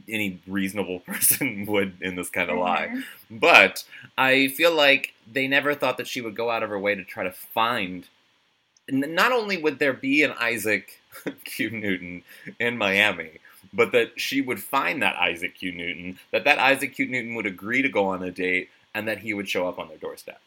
any 0.09 0.40
reasonable 0.46 0.98
person 1.07 1.64
would 1.66 1.94
in 2.02 2.16
this 2.16 2.28
kind 2.28 2.50
of 2.50 2.59
lie. 2.59 2.88
Mhm. 2.92 3.05
But 3.31 3.85
I 4.18 4.48
feel 4.48 4.74
like 4.74 5.14
they 5.31 5.48
never 5.48 5.74
thought 5.74 5.96
that 5.96 6.07
she 6.09 6.20
would 6.20 6.37
go 6.37 6.50
out 6.50 6.62
of 6.62 6.68
her 6.70 6.78
way 6.78 6.94
to 6.94 7.05
try 7.05 7.24
to 7.24 7.33
find. 7.33 8.07
Not 8.92 9.33
only 9.33 9.57
would 9.57 9.78
there 9.78 9.92
be 9.94 10.22
an 10.22 10.33
Isaac 10.38 11.00
Q 11.44 11.70
Newton 11.70 12.22
in 12.61 12.76
Miami, 12.76 13.38
but 13.72 13.92
that 13.92 14.20
she 14.20 14.40
would 14.40 14.62
find 14.62 15.02
that 15.02 15.16
Isaac 15.16 15.57
Q 15.57 15.72
Newton, 15.72 16.18
that 16.31 16.44
that 16.44 16.59
Isaac 16.59 16.94
Q 16.94 17.07
Newton 17.07 17.35
would 17.35 17.46
agree 17.46 17.83
to 17.83 17.88
go 17.88 18.07
on 18.07 18.22
a 18.22 18.31
date, 18.31 18.68
and 18.94 19.09
that 19.09 19.18
he 19.18 19.35
would 19.35 19.48
show 19.48 19.66
up 19.66 19.78
on 19.78 19.88
their 19.88 19.96
doorstep. 19.96 20.40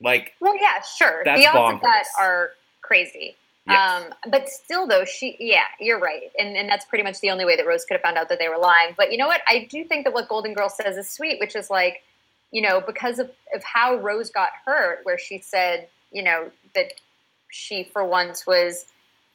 Like, 0.00 0.34
Well, 0.40 0.56
yeah, 0.60 0.80
sure. 0.82 1.22
That's 1.24 1.40
the 1.40 1.46
odds 1.46 1.76
of 1.76 1.80
that 1.82 2.04
are 2.18 2.50
crazy. 2.82 3.36
yes. 3.66 4.02
Um, 4.02 4.12
but 4.30 4.48
still, 4.48 4.86
though, 4.86 5.04
she, 5.04 5.36
yeah, 5.38 5.62
you're 5.80 6.00
right. 6.00 6.30
And, 6.38 6.56
and 6.56 6.68
that's 6.68 6.84
pretty 6.84 7.04
much 7.04 7.20
the 7.20 7.30
only 7.30 7.44
way 7.44 7.56
that 7.56 7.66
Rose 7.66 7.84
could 7.84 7.94
have 7.94 8.02
found 8.02 8.18
out 8.18 8.28
that 8.28 8.38
they 8.38 8.48
were 8.48 8.58
lying. 8.58 8.94
But 8.96 9.12
you 9.12 9.18
know 9.18 9.28
what? 9.28 9.40
I 9.48 9.66
do 9.70 9.84
think 9.84 10.04
that 10.04 10.12
what 10.12 10.28
Golden 10.28 10.52
Girl 10.52 10.68
says 10.68 10.96
is 10.96 11.08
sweet, 11.08 11.38
which 11.40 11.54
is 11.56 11.70
like, 11.70 12.02
you 12.50 12.60
know, 12.60 12.80
because 12.80 13.18
of, 13.18 13.30
of 13.54 13.62
how 13.64 13.96
Rose 13.96 14.30
got 14.30 14.50
hurt, 14.66 15.00
where 15.04 15.18
she 15.18 15.38
said, 15.38 15.88
you 16.12 16.22
know, 16.22 16.50
that 16.74 16.92
she 17.54 17.84
for 17.84 18.04
once 18.04 18.46
was 18.46 18.86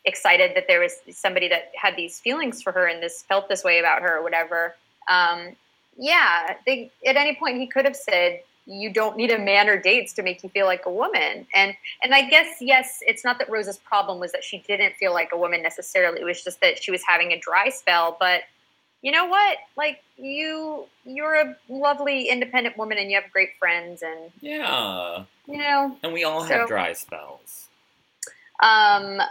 excited 0.06 0.52
that 0.56 0.66
there 0.68 0.80
was 0.82 0.96
somebody 1.12 1.48
that 1.48 1.72
had 1.76 1.96
these 1.96 2.20
feelings 2.20 2.62
for 2.62 2.72
her 2.72 2.86
and 2.88 3.02
this 3.02 3.24
felt 3.24 3.48
this 3.48 3.64
way 3.64 3.80
about 3.80 4.02
her 4.02 4.18
or 4.18 4.24
whatever. 4.24 4.76
Um, 5.08 5.56
yeah, 5.98 6.56
they, 6.66 6.92
at 7.06 7.16
any 7.16 7.36
point 7.36 7.58
he 7.58 7.68
could 7.68 7.86
have 7.86 7.96
said, 7.96 8.42
you 8.66 8.92
don't 8.92 9.18
need 9.18 9.32
a 9.32 9.40
man 9.40 9.68
or 9.68 9.82
dates 9.82 10.14
to 10.14 10.22
make 10.22 10.44
you 10.44 10.50
feel 10.50 10.66
like 10.66 10.86
a 10.86 10.92
woman. 10.92 11.48
And 11.56 11.74
and 12.04 12.14
I 12.14 12.30
guess 12.30 12.58
yes, 12.62 13.00
it's 13.02 13.24
not 13.24 13.40
that 13.40 13.50
Rose's 13.50 13.78
problem 13.78 14.20
was 14.20 14.32
that 14.34 14.44
she 14.44 14.60
didn't 14.68 14.96
feel 14.96 15.12
like 15.12 15.30
a 15.34 15.38
woman 15.38 15.64
necessarily. 15.64 16.22
It 16.22 16.26
was 16.26 16.44
just 16.44 16.62
that 16.62 16.84
she 16.84 16.92
was 16.92 17.02
having 17.08 17.32
a 17.32 17.40
dry 17.40 17.70
spell. 17.70 18.16
But 18.20 18.42
you 19.02 19.12
know 19.12 19.26
what? 19.26 19.58
Like 19.76 20.04
you, 20.18 20.86
you're 21.04 21.36
a 21.36 21.56
lovely 21.68 22.30
independent 22.30 22.78
woman, 22.78 23.00
and 23.00 23.10
you 23.10 23.20
have 23.20 23.32
great 23.32 23.58
friends, 23.58 24.04
and 24.04 24.32
yeah. 24.40 25.24
you 25.48 25.58
know. 25.58 25.98
And 26.04 26.14
we 26.14 26.24
all 26.24 26.44
So- 26.44 26.50
have 26.54 26.68
dry 26.68 26.94
spells. 26.94 27.69
Um, 28.62 29.22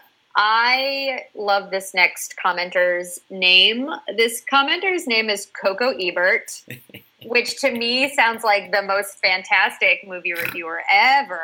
I 0.40 1.24
love 1.34 1.70
this 1.70 1.94
next 1.94 2.36
commenter's 2.36 3.20
name. 3.28 3.90
This 4.16 4.40
commenter's 4.48 5.06
name 5.06 5.28
is 5.28 5.48
Coco 5.60 5.90
Ebert, 5.98 6.62
which 7.26 7.60
to 7.60 7.72
me 7.72 8.08
sounds 8.14 8.44
like 8.44 8.70
the 8.70 8.82
most 8.82 9.18
fantastic 9.18 10.06
movie 10.06 10.32
reviewer 10.32 10.82
ever. 10.92 11.40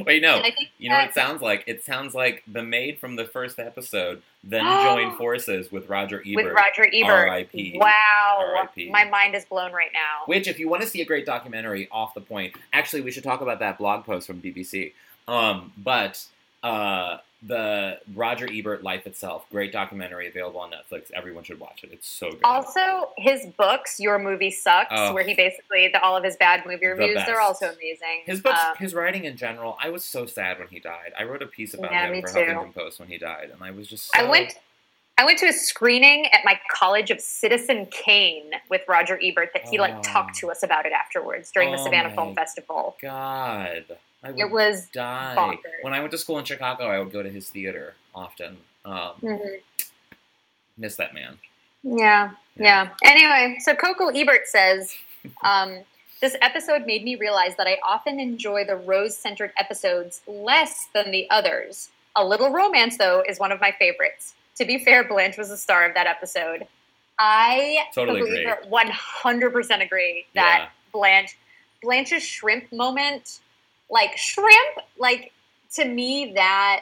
Wait, 0.00 0.22
no. 0.22 0.42
You 0.78 0.88
know 0.88 0.96
what 0.96 1.08
it 1.08 1.14
sounds 1.14 1.42
like? 1.42 1.64
It 1.66 1.84
sounds 1.84 2.14
like 2.14 2.42
the 2.50 2.62
maid 2.62 2.98
from 2.98 3.16
the 3.16 3.26
first 3.26 3.58
episode 3.58 4.22
then 4.42 4.64
joined 4.84 5.18
forces 5.18 5.70
with 5.70 5.88
Roger 5.90 6.22
Ebert. 6.26 6.44
with 6.46 6.54
Roger 6.54 6.88
Ebert. 6.90 7.28
R.I.P.. 7.28 7.76
Wow, 7.78 8.52
R.I.P.. 8.56 8.90
my 8.90 9.04
mind 9.04 9.34
is 9.34 9.44
blown 9.44 9.72
right 9.72 9.90
now. 9.92 10.24
Which, 10.24 10.48
if 10.48 10.58
you 10.58 10.70
want 10.70 10.82
to 10.82 10.88
see 10.88 11.02
a 11.02 11.04
great 11.04 11.26
documentary 11.26 11.86
off 11.92 12.14
the 12.14 12.22
point, 12.22 12.54
actually, 12.72 13.02
we 13.02 13.10
should 13.10 13.24
talk 13.24 13.42
about 13.42 13.58
that 13.58 13.76
blog 13.76 14.06
post 14.06 14.26
from 14.26 14.40
BBC. 14.40 14.92
Um, 15.26 15.72
but 15.76 16.24
uh, 16.62 17.18
the 17.40 18.00
Roger 18.14 18.48
Ebert 18.50 18.82
Life 18.82 19.06
Itself, 19.06 19.46
great 19.50 19.70
documentary 19.72 20.26
available 20.26 20.58
on 20.60 20.72
Netflix. 20.72 21.10
Everyone 21.12 21.44
should 21.44 21.60
watch 21.60 21.84
it. 21.84 21.90
It's 21.92 22.08
so 22.08 22.30
good. 22.30 22.40
Also, 22.42 23.10
his 23.16 23.46
books, 23.56 24.00
Your 24.00 24.18
Movie 24.18 24.50
Sucks, 24.50 24.88
Oh. 24.90 25.14
where 25.14 25.22
he 25.22 25.34
basically 25.34 25.88
the, 25.88 26.02
all 26.02 26.16
of 26.16 26.24
his 26.24 26.36
bad 26.36 26.64
movie 26.66 26.86
reviews, 26.86 27.14
they're 27.14 27.36
best. 27.36 27.40
also 27.40 27.66
amazing. 27.66 28.22
his 28.26 28.40
books, 28.40 28.58
Um, 28.64 28.74
his 28.78 28.92
writing 28.92 29.24
in 29.24 29.36
general, 29.36 29.78
I 29.80 29.90
was 29.90 30.04
so 30.04 30.26
sad 30.26 30.58
when 30.58 30.68
he 30.68 30.80
died. 30.80 31.12
I 31.18 31.22
wrote 31.24 31.42
a 31.42 31.46
piece 31.46 31.74
about 31.74 31.92
Yeah, 31.92 32.08
him 32.12 32.22
for 32.22 32.28
too. 32.28 32.38
Huffington 32.40 32.74
Post 32.74 32.98
when 32.98 33.08
he 33.08 33.18
died, 33.18 33.50
and 33.52 33.62
I 33.62 33.70
was 33.70 33.86
just 33.86 34.10
so 34.12 34.20
I 34.20 34.28
went. 34.28 34.58
I 35.20 35.24
went 35.24 35.38
to 35.40 35.46
a 35.46 35.52
screening 35.52 36.26
at 36.28 36.44
my 36.44 36.60
college 36.72 37.10
of 37.10 37.20
Citizen 37.20 37.86
Kane 37.86 38.52
with 38.70 38.82
Roger 38.86 39.18
Ebert 39.20 39.50
that 39.52 39.64
he 39.68 39.76
Oh. 39.76 39.82
like 39.82 40.00
talked 40.02 40.36
to 40.36 40.50
us 40.50 40.62
about 40.62 40.86
it 40.86 40.92
afterwards 40.92 41.50
during 41.50 41.72
the 41.72 41.78
Oh 41.78 41.84
Savannah 41.84 42.10
my 42.10 42.14
Film 42.14 42.34
Festival. 42.36 42.96
God, 43.02 43.84
I 44.22 44.30
would 44.32 44.40
It 44.40 44.50
was 44.50 44.86
die. 44.88 45.34
bonkers. 45.36 45.82
When 45.82 45.94
I 45.94 46.00
went 46.00 46.10
to 46.12 46.18
school 46.18 46.38
in 46.38 46.44
Chicago, 46.44 46.86
I 46.86 46.98
would 46.98 47.12
go 47.12 47.22
to 47.22 47.30
his 47.30 47.48
theater 47.50 47.94
often. 48.14 48.58
Um, 48.84 49.14
Mhm. 49.22 49.60
Miss 50.76 50.96
that 50.96 51.14
man. 51.14 51.38
Yeah, 51.82 52.30
yeah. 52.56 52.90
Anyway, 53.04 53.58
so 53.60 53.74
Coco 53.74 54.08
Ebert 54.08 54.46
says, 54.48 54.94
um, 55.42 55.84
this 56.20 56.36
episode 56.40 56.84
made 56.86 57.04
me 57.04 57.14
realize 57.14 57.54
that 57.56 57.66
I 57.68 57.78
often 57.84 58.18
enjoy 58.18 58.64
the 58.64 58.76
rose 58.76 59.16
centered 59.16 59.52
episodes 59.56 60.20
less 60.26 60.86
than 60.92 61.10
the 61.12 61.28
others. 61.30 61.90
A 62.16 62.24
Little 62.24 62.50
Romance, 62.50 62.96
though, 62.98 63.22
is 63.28 63.38
one 63.38 63.52
of 63.52 63.60
my 63.60 63.70
favorites. 63.72 64.34
To 64.56 64.64
be 64.64 64.78
fair, 64.78 65.04
Blanche 65.04 65.36
was 65.36 65.50
the 65.50 65.56
star 65.56 65.84
of 65.84 65.94
that 65.94 66.08
episode. 66.08 66.66
I 67.20 67.86
Totally 67.94 68.20
agree. 68.20 68.44
100% 68.68 69.82
agree 69.82 70.26
that 70.34 70.70
Blanche, 70.92 71.36
Blanche's 71.82 72.24
shrimp 72.24 72.72
moment 72.72 73.38
like 73.90 74.16
shrimp, 74.16 74.78
like 74.98 75.32
to 75.74 75.84
me 75.84 76.32
that. 76.34 76.80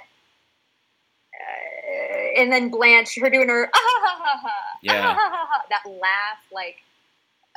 Uh, 1.35 2.41
and 2.41 2.53
then 2.53 2.71
Blanche, 2.71 3.19
her 3.21 3.31
doing 3.31 3.49
her 3.49 3.69
ah, 3.73 3.79
ha, 3.79 4.01
ha, 4.03 4.25
ha, 4.25 4.39
ha, 4.43 4.51
Yeah. 4.83 4.93
ah, 5.09 5.15
ha, 5.15 5.31
ha, 5.31 5.47
ha, 5.51 5.63
that 5.71 5.83
laugh, 5.91 6.39
like 6.53 6.77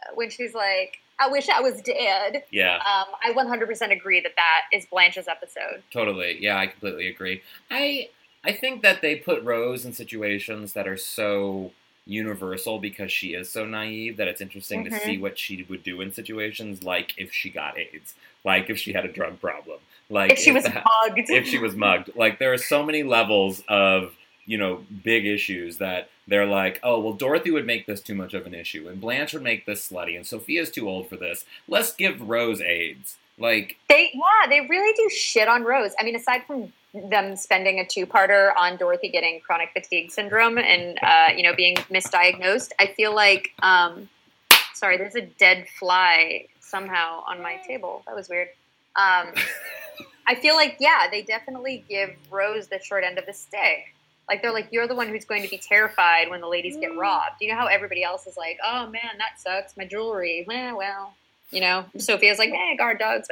uh, 0.03 0.11
when 0.15 0.29
she's 0.29 0.53
like, 0.53 0.97
"I 1.19 1.29
wish 1.29 1.49
I 1.49 1.61
was 1.61 1.81
dead." 1.81 2.43
Yeah. 2.51 2.75
Um, 2.77 3.15
I 3.23 3.31
100% 3.33 3.91
agree 3.91 4.19
that 4.21 4.33
that 4.35 4.61
is 4.73 4.85
Blanche's 4.85 5.27
episode. 5.27 5.81
Totally. 5.91 6.37
Yeah, 6.41 6.57
I 6.57 6.67
completely 6.67 7.07
agree. 7.07 7.41
I 7.71 8.09
I 8.43 8.51
think 8.53 8.81
that 8.83 9.01
they 9.01 9.15
put 9.17 9.43
Rose 9.43 9.85
in 9.85 9.93
situations 9.93 10.73
that 10.73 10.87
are 10.87 10.97
so 10.97 11.71
universal 12.05 12.79
because 12.79 13.11
she 13.11 13.33
is 13.33 13.49
so 13.51 13.65
naive 13.65 14.17
that 14.17 14.27
it's 14.27 14.41
interesting 14.41 14.83
to 14.85 14.89
Mhm. 14.89 14.99
see 15.01 15.17
what 15.17 15.37
she 15.37 15.63
would 15.69 15.83
do 15.83 16.01
in 16.01 16.11
situations 16.11 16.83
like 16.83 17.13
if 17.17 17.31
she 17.33 17.49
got 17.49 17.77
AIDS, 17.77 18.15
like 18.43 18.69
if 18.69 18.77
she 18.77 18.93
had 18.93 19.05
a 19.05 19.11
drug 19.11 19.39
problem, 19.41 19.79
like 20.09 20.31
If 20.31 20.39
she 20.39 20.51
was 20.51 20.63
that- 20.63 20.83
mugged, 20.85 21.29
if 21.29 21.47
she 21.47 21.57
was 21.57 21.75
mugged. 21.75 22.11
Like 22.15 22.39
there 22.39 22.53
are 22.53 22.57
so 22.57 22.83
many 22.83 23.03
levels 23.03 23.63
of 23.67 24.13
you 24.45 24.57
know 24.57 24.83
big 25.03 25.25
issues 25.25 25.77
that 25.77 26.09
they're 26.27 26.45
like, 26.45 26.79
oh 26.83 26.99
well, 26.99 27.13
Dorothy 27.13 27.51
would 27.51 27.65
make 27.65 27.85
this 27.85 28.01
too 28.01 28.15
much 28.15 28.33
of 28.33 28.45
an 28.45 28.53
issue, 28.53 28.87
and 28.87 28.99
Blanche 29.01 29.33
would 29.33 29.43
make 29.43 29.65
this 29.65 29.87
slutty, 29.89 30.15
and 30.15 30.25
Sophia's 30.25 30.69
too 30.71 30.87
old 30.89 31.07
for 31.09 31.17
this. 31.17 31.45
Let's 31.67 31.93
give 31.93 32.21
Rose 32.21 32.61
AIDS. 32.61 33.17
Like 33.37 33.77
They 33.87 34.11
yeah, 34.13 34.49
they 34.49 34.61
really 34.67 34.93
do 34.95 35.09
shit 35.09 35.47
on 35.47 35.63
Rose. 35.63 35.91
I 35.99 36.03
mean, 36.03 36.15
aside 36.15 36.41
from 36.45 36.73
them 36.93 37.35
spending 37.35 37.79
a 37.79 37.85
two-parter 37.85 38.51
on 38.59 38.75
Dorothy 38.77 39.09
getting 39.09 39.39
chronic 39.41 39.69
fatigue 39.73 40.09
syndrome 40.11 40.57
and 40.57 40.97
uh, 41.01 41.27
you 41.35 41.43
know 41.43 41.55
being 41.55 41.75
misdiagnosed, 41.89 42.71
I 42.79 42.87
feel 42.87 43.13
like 43.15 43.51
um, 43.61 44.09
sorry, 44.79 44.97
there's 44.97 45.15
a 45.15 45.21
dead 45.21 45.67
fly 45.77 46.47
somehow 46.61 47.23
on 47.27 47.41
my 47.41 47.57
table. 47.67 48.01
That 48.07 48.15
was 48.15 48.29
weird. 48.29 48.47
Um, 48.95 49.33
I 50.27 50.35
feel 50.35 50.55
like 50.55 50.77
yeah, 50.79 51.07
they 51.11 51.21
definitely 51.21 51.83
give 51.89 52.11
Rose 52.31 52.67
the 52.67 52.79
short 52.79 53.03
end 53.03 53.17
of 53.17 53.25
the 53.25 53.33
stick. 53.33 53.93
Like 54.27 54.43
they're 54.43 54.53
like, 54.53 54.67
you're 54.71 54.87
the 54.87 54.95
one 54.95 55.07
who's 55.07 55.25
going 55.25 55.41
to 55.41 55.49
be 55.49 55.57
terrified 55.57 56.29
when 56.29 56.39
the 56.39 56.47
ladies 56.47 56.77
get 56.77 56.95
robbed. 56.95 57.41
You 57.41 57.49
know 57.49 57.55
how 57.55 57.65
everybody 57.65 58.03
else 58.03 58.27
is 58.27 58.37
like, 58.37 58.59
oh 58.63 58.87
man, 58.87 59.17
that 59.17 59.39
sucks, 59.39 59.75
my 59.75 59.85
jewelry. 59.85 60.45
Eh, 60.49 60.71
well, 60.71 61.13
you 61.51 61.61
know, 61.61 61.85
Sophia's 61.97 62.37
like, 62.37 62.51
eh, 62.51 62.75
guard 62.77 62.99
dogs. 62.99 63.27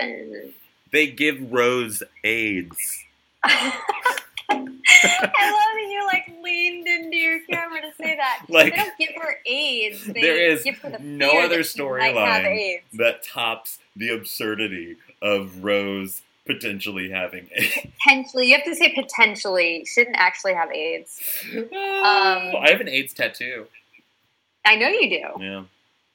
they 0.91 1.07
give 1.07 1.51
Rose 1.51 2.01
AIDS. 2.23 3.03
I 4.49 4.57
love 4.59 4.71
that 4.73 5.87
you 5.89 6.05
like 6.05 6.43
leaned 6.43 6.87
into 6.87 7.17
your 7.17 7.39
camera 7.49 7.81
to 7.81 7.91
say 8.01 8.15
that. 8.15 8.45
Like, 8.49 8.73
they 8.73 8.77
don't 8.81 8.97
give 8.97 9.15
her 9.21 9.35
AIDS. 9.45 10.05
They 10.05 10.21
there 10.21 10.51
is 10.51 10.63
give 10.63 10.77
her 10.79 10.89
the 10.91 10.99
no 10.99 11.39
other 11.39 11.57
that 11.57 11.65
she 11.65 11.83
might 11.83 12.01
have 12.03 12.15
storyline 12.15 12.81
that 12.93 13.23
tops 13.23 13.79
the 13.95 14.09
absurdity 14.09 14.97
of 15.21 15.63
Rose 15.63 16.21
potentially 16.45 17.09
having 17.09 17.49
AIDS. 17.55 17.77
Potentially, 18.03 18.47
you 18.47 18.55
have 18.55 18.65
to 18.65 18.75
say 18.75 18.93
potentially. 18.93 19.85
She 19.85 20.01
didn't 20.01 20.15
actually 20.15 20.53
have 20.53 20.71
AIDS. 20.71 21.19
Um, 21.57 22.55
I 22.55 22.67
have 22.69 22.79
an 22.81 22.87
AIDS 22.89 23.13
tattoo. 23.13 23.67
I 24.65 24.75
know 24.75 24.87
you 24.87 25.09
do. 25.09 25.43
Yeah. 25.43 25.63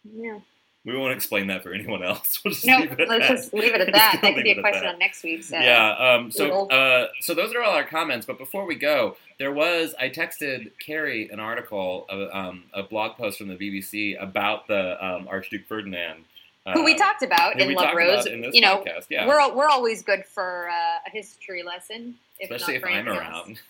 Yeah. 0.05 0.39
We 0.85 0.97
won't 0.97 1.13
explain 1.13 1.47
that 1.47 1.63
for 1.63 1.73
anyone 1.73 2.03
else. 2.03 2.41
We'll 2.45 2.53
just 2.55 2.67
No, 2.67 2.79
leave 2.79 2.93
it 2.93 3.01
at 3.01 3.09
let's 3.09 3.29
that. 3.29 3.37
just 3.37 3.55
leave 3.55 3.75
it 3.75 3.81
at 3.81 3.93
that. 3.93 4.19
That 4.23 4.35
could 4.35 4.43
be 4.43 4.51
a 4.51 4.61
question 4.61 4.87
on 4.87 4.99
next 4.99 5.23
week's. 5.23 5.53
Uh, 5.53 5.59
yeah. 5.59 5.93
Um, 5.93 6.31
so, 6.33 6.69
uh, 6.69 7.09
so 7.21 7.35
those 7.35 7.55
are 7.55 7.63
all 7.63 7.73
our 7.73 7.85
comments. 7.85 8.27
But 8.27 8.37
before 8.39 8.67
we 8.67 8.75
go, 8.75 9.17
there 9.39 9.53
was 9.53 9.95
I 10.01 10.09
texted 10.09 10.73
Carrie 10.85 11.29
an 11.31 11.39
article, 11.39 12.07
of, 12.09 12.29
um, 12.33 12.65
a 12.75 12.83
blog 12.83 13.17
post 13.17 13.39
from 13.39 13.49
the 13.49 13.57
BBC 13.57 14.21
about 14.21 14.67
the 14.67 15.05
um, 15.05 15.29
Archduke 15.29 15.67
Ferdinand, 15.67 16.25
uh, 16.67 16.73
Who 16.73 16.85
we 16.85 16.97
talked 16.97 17.23
about 17.23 17.61
in 17.61 17.73
Love 17.75 17.95
Rose. 17.95 18.27
in 18.27 18.43
you 18.53 18.61
know, 18.61 18.79
podcast. 18.85 19.07
Yeah, 19.09 19.27
we're 19.27 19.55
we're 19.55 19.69
always 19.69 20.03
good 20.03 20.25
for 20.25 20.69
uh, 20.69 20.99
a 21.07 21.11
history 21.11 21.63
lesson, 21.63 22.17
if 22.41 22.51
especially 22.51 22.79
not 22.79 22.89
if 22.91 22.97
I'm 22.97 23.09
around. 23.09 23.61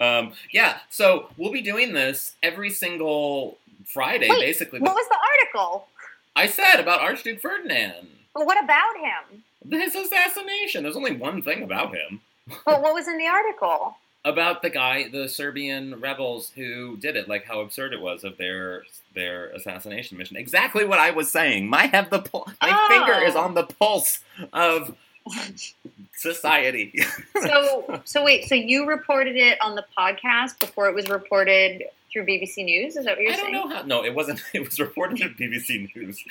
um, 0.00 0.32
yeah, 0.52 0.78
so 0.90 1.28
we'll 1.36 1.52
be 1.52 1.62
doing 1.62 1.92
this 1.92 2.34
every 2.42 2.70
single 2.70 3.58
Friday, 3.92 4.28
Wait, 4.28 4.40
basically. 4.40 4.80
What 4.80 4.94
was 4.94 5.08
the 5.08 5.18
article? 5.58 5.86
I 6.36 6.46
said 6.46 6.76
about 6.80 7.00
Archduke 7.00 7.40
Ferdinand, 7.40 8.08
But 8.34 8.46
what 8.46 8.62
about 8.62 8.96
him? 8.96 9.42
his 9.70 9.94
assassination. 9.94 10.82
There's 10.82 10.96
only 10.96 11.16
one 11.16 11.42
thing 11.42 11.62
about 11.62 11.94
him. 11.94 12.20
But 12.66 12.82
what 12.82 12.94
was 12.94 13.06
in 13.06 13.16
the 13.16 13.26
article? 13.28 13.96
About 14.24 14.60
the 14.62 14.70
guy, 14.70 15.08
the 15.08 15.28
Serbian 15.28 16.00
rebels 16.00 16.50
who 16.56 16.96
did 16.96 17.14
it, 17.16 17.28
like 17.28 17.44
how 17.44 17.60
absurd 17.60 17.92
it 17.92 18.00
was 18.00 18.24
of 18.24 18.36
their 18.38 18.82
their 19.14 19.50
assassination 19.50 20.18
mission. 20.18 20.36
Exactly 20.36 20.84
what 20.84 20.98
I 20.98 21.10
was 21.12 21.30
saying. 21.30 21.68
My 21.68 21.86
have 21.86 22.10
the 22.10 22.18
pul- 22.20 22.48
my 22.60 22.70
Oh. 22.72 22.88
finger 22.88 23.24
is 23.24 23.36
oh. 23.36 23.40
on 23.40 23.54
the 23.54 23.64
pulse 23.64 24.18
of 24.52 24.96
society. 26.16 26.94
So 27.42 28.02
so 28.04 28.22
wait, 28.24 28.46
so 28.48 28.54
you 28.54 28.86
reported 28.86 29.36
it 29.36 29.56
on 29.62 29.74
the 29.74 29.84
podcast 29.96 30.58
before 30.58 30.88
it 30.88 30.94
was 30.94 31.08
reported 31.08 31.84
through 32.12 32.26
BBC 32.26 32.64
News? 32.64 32.96
Is 32.96 33.04
that 33.04 33.16
what 33.16 33.20
you're 33.22 33.32
I 33.32 33.36
don't 33.36 33.44
saying? 33.52 33.52
know 33.54 33.68
how. 33.68 33.82
No, 33.82 34.04
it 34.04 34.14
wasn't. 34.14 34.42
It 34.54 34.64
was 34.64 34.78
reported 34.80 35.20
at 35.22 35.36
BBC 35.36 35.94
News 35.94 36.24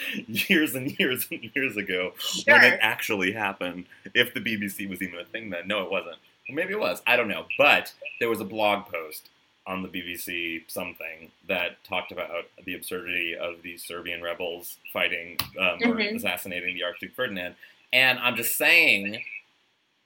years 0.50 0.76
and 0.76 0.98
years 1.00 1.28
and 1.32 1.50
years 1.56 1.78
ago 1.78 2.14
when 2.46 2.64
it 2.64 2.80
actually 2.82 3.32
happened. 3.32 3.86
If 4.14 4.34
the 4.34 4.40
BBC 4.42 4.90
was 4.90 5.02
even 5.02 5.20
a 5.20 5.26
thing 5.26 5.50
then, 5.50 5.68
no, 5.68 5.84
it 5.84 5.92
wasn't. 5.92 6.18
Or 6.50 6.56
maybe 6.56 6.74
it 6.74 6.80
was. 6.80 7.02
I 7.08 7.16
don't 7.16 7.28
know. 7.28 7.46
But 7.58 7.94
there 8.20 8.30
was 8.30 8.40
a 8.42 8.46
blog 8.46 8.86
post 8.92 9.30
on 9.68 9.84
the 9.84 9.88
BBC 9.90 10.64
something 10.68 11.32
that 11.48 11.84
talked 11.84 12.12
about 12.12 12.46
the 12.66 12.74
absurdity 12.74 13.36
of 13.36 13.62
these 13.62 13.84
Serbian 13.84 14.22
rebels 14.24 14.78
fighting 14.92 15.38
um, 15.60 15.78
or 15.84 15.96
Mhm. 15.96 16.16
assassinating 16.16 16.74
the 16.76 16.84
Archduke 16.84 17.14
Ferdinand. 17.14 17.56
And 17.94 18.18
I'm 18.20 18.36
just 18.36 18.56
saying 18.58 19.24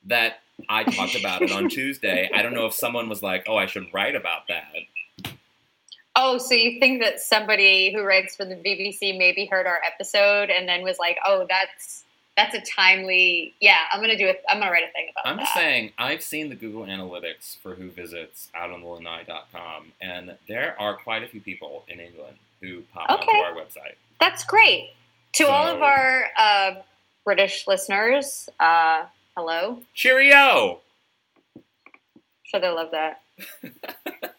that 0.06 0.42
I 0.70 0.84
talked 0.84 1.16
about 1.16 1.42
it 1.42 1.52
on 1.52 1.70
Tuesday. 1.78 2.30
I 2.34 2.42
don't 2.42 2.54
know 2.54 2.66
if 2.66 2.74
someone 2.74 3.08
was 3.08 3.24
like, 3.24 3.46
"Oh, 3.48 3.56
I 3.56 3.66
should 3.68 3.88
write 3.94 4.16
about 4.16 4.48
that." 4.50 4.74
Oh, 6.16 6.38
so 6.38 6.54
you 6.54 6.80
think 6.80 7.02
that 7.02 7.20
somebody 7.20 7.92
who 7.94 8.04
writes 8.04 8.36
for 8.36 8.46
the 8.46 8.56
BBC 8.56 9.18
maybe 9.18 9.46
heard 9.46 9.66
our 9.66 9.80
episode 9.86 10.50
and 10.52 10.68
then 10.70 10.84
was 10.84 11.00
like, 11.00 11.18
"Oh, 11.26 11.46
that's 11.50 12.04
that's 12.38 12.54
a 12.56 12.62
timely. 12.62 13.54
Yeah, 13.60 13.78
I'm 13.92 14.00
gonna 14.00 14.18
do 14.18 14.28
it. 14.28 14.44
I'm 14.48 14.60
gonna 14.60 14.72
write 14.72 14.84
a 14.88 14.92
thing 14.92 15.08
about 15.12 15.30
I'm 15.30 15.38
that." 15.38 15.44
just 15.44 15.54
saying, 15.56 15.92
I've 15.98 16.22
seen 16.22 16.50
the 16.50 16.56
Google 16.56 16.84
Analytics 16.84 17.58
for 17.58 17.74
who 17.76 17.90
visits 17.90 18.50
outonthelanai.com, 18.56 19.92
and 20.02 20.38
there 20.48 20.76
are 20.80 20.96
quite 20.98 21.24
a 21.24 21.28
few 21.28 21.42
people 21.42 21.84
in 21.88 22.00
England 22.00 22.38
who 22.62 22.82
pop 22.94 23.10
Okay. 23.10 23.32
onto 23.32 23.60
our 23.60 23.66
website. 23.66 23.96
That's 24.20 24.44
great. 24.44 24.92
To 25.34 25.48
all 25.48 25.66
of 25.68 25.82
our 25.82 26.26
uh, 26.38 26.76
British 27.26 27.66
listeners, 27.68 28.48
uh, 28.60 29.06
hello. 29.36 29.80
Cheerio! 29.96 30.80
Sure, 32.44 32.60
they 32.60 32.70
love 32.70 32.92
that. 32.92 33.22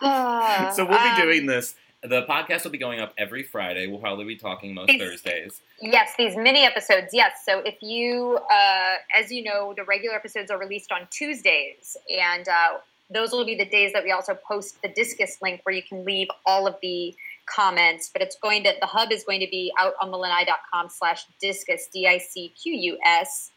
Uh, 0.00 0.70
so 0.72 0.84
we'll 0.84 0.98
be 0.98 1.08
um, 1.08 1.20
doing 1.20 1.46
this. 1.46 1.74
The 2.02 2.22
podcast 2.22 2.64
will 2.64 2.70
be 2.70 2.78
going 2.78 2.98
up 2.98 3.12
every 3.18 3.42
Friday. 3.42 3.86
We'll 3.86 4.00
probably 4.00 4.24
be 4.24 4.36
talking 4.36 4.72
most 4.72 4.90
It's- 4.90 5.06
Thursdays. 5.06 5.60
Yes, 5.82 6.12
these 6.16 6.36
mini 6.36 6.64
episodes. 6.64 7.08
Yes. 7.12 7.32
So 7.44 7.60
if 7.60 7.82
you, 7.82 8.38
uh, 8.50 8.94
as 9.14 9.30
you 9.30 9.42
know, 9.42 9.74
the 9.76 9.84
regular 9.84 10.14
episodes 10.14 10.50
are 10.50 10.58
released 10.58 10.92
on 10.92 11.08
Tuesdays, 11.10 11.96
and 12.10 12.48
uh, 12.48 12.78
those 13.10 13.32
will 13.32 13.44
be 13.44 13.54
the 13.54 13.66
days 13.66 13.92
that 13.92 14.04
we 14.04 14.12
also 14.12 14.34
post 14.34 14.80
the 14.82 14.88
Disqus 14.88 15.42
link 15.42 15.60
where 15.64 15.74
you 15.74 15.82
can 15.82 16.04
leave 16.04 16.28
all 16.46 16.66
of 16.66 16.76
the 16.80 17.14
comments. 17.46 18.08
But 18.12 18.22
it's 18.22 18.36
going 18.36 18.62
to 18.64 18.74
the 18.80 18.86
hub 18.86 19.12
is 19.12 19.24
going 19.24 19.40
to 19.40 19.48
be 19.50 19.72
out 19.78 19.94
on 20.00 20.10
the 20.10 20.88
slash 20.88 21.26
discus 21.40 21.88
d 21.92 22.06
i 22.06 22.18
c 22.18 22.52
q 22.60 22.72
u 22.72 22.98
s, 23.04 23.50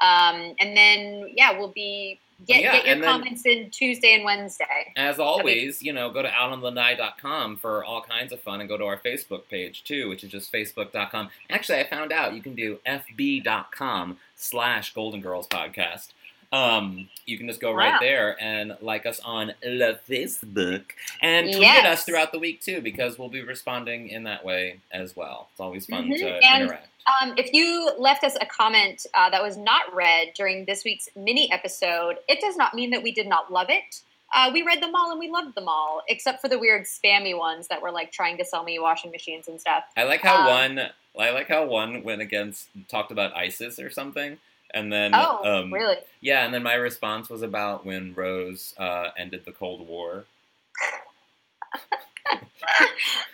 um, 0.00 0.54
and 0.60 0.76
then 0.76 1.30
yeah, 1.36 1.58
we'll 1.58 1.72
be 1.72 2.20
Oh, 2.42 2.44
get 2.46 2.60
Yeah, 2.62 2.72
get 2.72 2.84
your 2.84 2.94
and 2.94 3.02
then- 3.02 3.10
comments 3.10 3.46
in 3.46 3.70
Tuesday 3.70 4.14
and 4.14 4.24
Wednesday. 4.24 4.92
As 4.96 5.18
always, 5.18 5.82
you 5.82 5.92
know, 5.92 6.10
go 6.10 6.22
to 6.22 6.28
outonthelanai.com 6.28 7.56
for 7.56 7.84
all 7.84 8.02
kinds 8.02 8.32
of 8.32 8.40
fun 8.40 8.60
and 8.60 8.68
go 8.68 8.76
to 8.76 8.84
our 8.84 8.98
Facebook 8.98 9.48
page 9.48 9.84
too, 9.84 10.08
which 10.08 10.24
is 10.24 10.30
just 10.30 10.52
facebook.com. 10.52 11.30
Actually, 11.50 11.78
I 11.80 11.88
found 11.88 12.12
out 12.12 12.34
you 12.34 12.42
can 12.42 12.54
do 12.54 12.78
fb.com 12.86 14.18
slash 14.36 14.92
Golden 14.92 15.20
Girls 15.20 15.46
Podcast. 15.46 16.08
Um, 16.52 17.08
you 17.24 17.38
can 17.38 17.48
just 17.48 17.60
go 17.60 17.72
right 17.72 17.98
there 18.00 18.36
and 18.40 18.76
like 18.82 19.06
us 19.06 19.20
on 19.24 19.52
the 19.62 19.98
Facebook 20.08 20.84
and 21.22 21.46
tweet 21.46 21.60
Yes. 21.62 21.84
at 21.84 21.92
us 21.92 22.04
throughout 22.04 22.30
the 22.32 22.38
week 22.38 22.60
too, 22.60 22.80
because 22.82 23.18
we'll 23.18 23.28
be 23.30 23.42
responding 23.42 24.08
in 24.08 24.24
that 24.24 24.44
way 24.44 24.80
as 24.92 25.16
well. 25.16 25.48
It's 25.52 25.60
always 25.60 25.86
fun 25.86 26.08
Mhm. 26.08 26.18
to 26.18 26.28
And- 26.44 26.62
interact. 26.64 26.88
Um, 27.20 27.34
if 27.36 27.52
you 27.52 27.90
left 27.98 28.22
us 28.22 28.36
a 28.40 28.46
comment 28.46 29.06
uh, 29.14 29.28
that 29.30 29.42
was 29.42 29.56
not 29.56 29.92
read 29.92 30.34
during 30.34 30.64
this 30.66 30.84
week's 30.84 31.08
mini 31.16 31.50
episode, 31.50 32.18
it 32.28 32.40
does 32.40 32.56
not 32.56 32.74
mean 32.74 32.90
that 32.90 33.02
we 33.02 33.10
did 33.12 33.26
not 33.26 33.50
love 33.52 33.70
it. 33.70 34.02
Uh, 34.34 34.50
we 34.52 34.62
read 34.62 34.80
them 34.82 34.94
all 34.94 35.10
and 35.10 35.18
we 35.18 35.28
loved 35.28 35.54
them 35.56 35.68
all, 35.68 36.02
except 36.08 36.40
for 36.40 36.48
the 36.48 36.58
weird 36.58 36.84
spammy 36.84 37.36
ones 37.36 37.66
that 37.68 37.82
were 37.82 37.90
like 37.90 38.12
trying 38.12 38.36
to 38.38 38.44
sell 38.44 38.62
me 38.62 38.78
washing 38.78 39.10
machines 39.10 39.48
and 39.48 39.60
stuff. 39.60 39.84
I 39.96 40.04
like 40.04 40.20
how 40.20 40.42
um, 40.42 40.46
one 40.78 40.90
I 41.18 41.30
like 41.30 41.48
how 41.48 41.64
one 41.66 42.02
went 42.04 42.22
against 42.22 42.68
talked 42.88 43.10
about 43.10 43.36
ISIS 43.36 43.78
or 43.78 43.90
something. 43.90 44.38
And 44.74 44.92
then 44.92 45.12
Oh, 45.14 45.62
um, 45.62 45.72
really? 45.72 45.96
Yeah, 46.20 46.44
and 46.44 46.54
then 46.54 46.62
my 46.62 46.74
response 46.74 47.28
was 47.28 47.42
about 47.42 47.84
when 47.84 48.14
Rose 48.14 48.74
uh, 48.78 49.10
ended 49.18 49.44
the 49.44 49.52
Cold 49.52 49.86
War. 49.86 50.24
I 52.26 52.38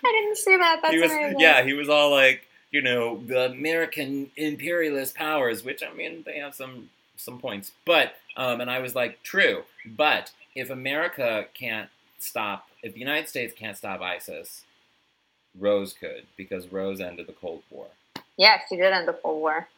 didn't 0.03 0.37
see 0.37 0.57
that. 0.57 0.81
That's 0.83 0.95
he 0.95 1.01
was, 1.01 1.11
amazing. 1.13 1.41
yeah, 1.41 1.63
he 1.63 1.73
was 1.75 1.89
all 1.89 2.11
like, 2.11 2.47
you 2.71 2.83
know, 2.83 3.23
the 3.27 3.47
American 3.47 4.31
imperialist 4.37 5.15
powers, 5.15 5.65
which 5.65 5.83
I 5.83 5.93
mean, 5.93 6.23
they 6.27 6.39
have 6.39 6.55
some 6.55 6.91
some 7.17 7.39
points. 7.39 7.73
But 7.85 8.15
um, 8.37 8.61
and 8.61 8.71
I 8.71 8.79
was 8.81 8.95
like, 8.95 9.23
true. 9.23 9.63
But 9.87 10.33
if 10.55 10.71
America 10.71 11.47
can't 11.55 11.89
stop, 12.19 12.69
if 12.83 12.95
the 12.95 13.01
United 13.01 13.29
States 13.29 13.55
can't 13.57 13.77
stop 13.77 14.01
ISIS, 14.01 14.65
Rose 15.59 15.93
could 15.93 16.25
because 16.37 16.69
Rose 16.73 17.01
ended 17.01 17.27
the 17.27 17.33
Cold 17.33 17.63
War. 17.71 17.87
Yeah, 18.37 18.59
she 18.69 18.77
did 18.77 18.93
end 18.93 19.09
the 19.09 19.13
Cold 19.15 19.41
War. 19.41 19.69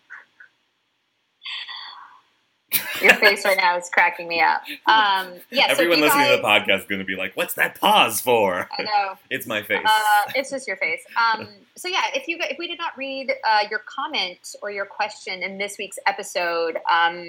Your 3.03 3.15
face 3.15 3.45
right 3.45 3.57
now 3.57 3.77
is 3.77 3.91
cracking 3.93 4.29
me 4.29 4.41
up. 4.41 4.63
Um, 4.87 5.35
yeah, 5.51 5.67
Everyone 5.69 5.99
so 5.99 6.05
listening 6.05 6.27
to 6.27 6.37
the 6.37 6.43
podcast 6.43 6.81
is 6.81 6.87
going 6.87 7.01
to 7.01 7.05
be 7.05 7.17
like, 7.17 7.37
"What's 7.37 7.55
that 7.55 7.81
pause 7.81 8.21
for?" 8.21 8.69
I 8.79 8.83
know. 8.83 9.19
it's 9.31 9.47
my 9.47 9.63
face. 9.63 9.85
Uh, 9.85 10.33
it's 10.35 10.51
just 10.51 10.67
your 10.67 10.77
face. 10.77 11.03
Um, 11.21 11.49
so 11.77 11.89
yeah, 11.89 12.03
if 12.15 12.29
you 12.29 12.39
if 12.41 12.59
we 12.59 12.67
did 12.67 12.79
not 12.79 12.97
read 12.97 13.33
uh, 13.47 13.67
your 13.71 13.81
comment 13.81 14.55
or 14.63 14.71
your 14.71 14.87
question 14.87 15.43
in 15.43 15.59
this 15.59 15.77
week's 15.79 15.99
episode, 16.07 16.79
um, 16.91 17.27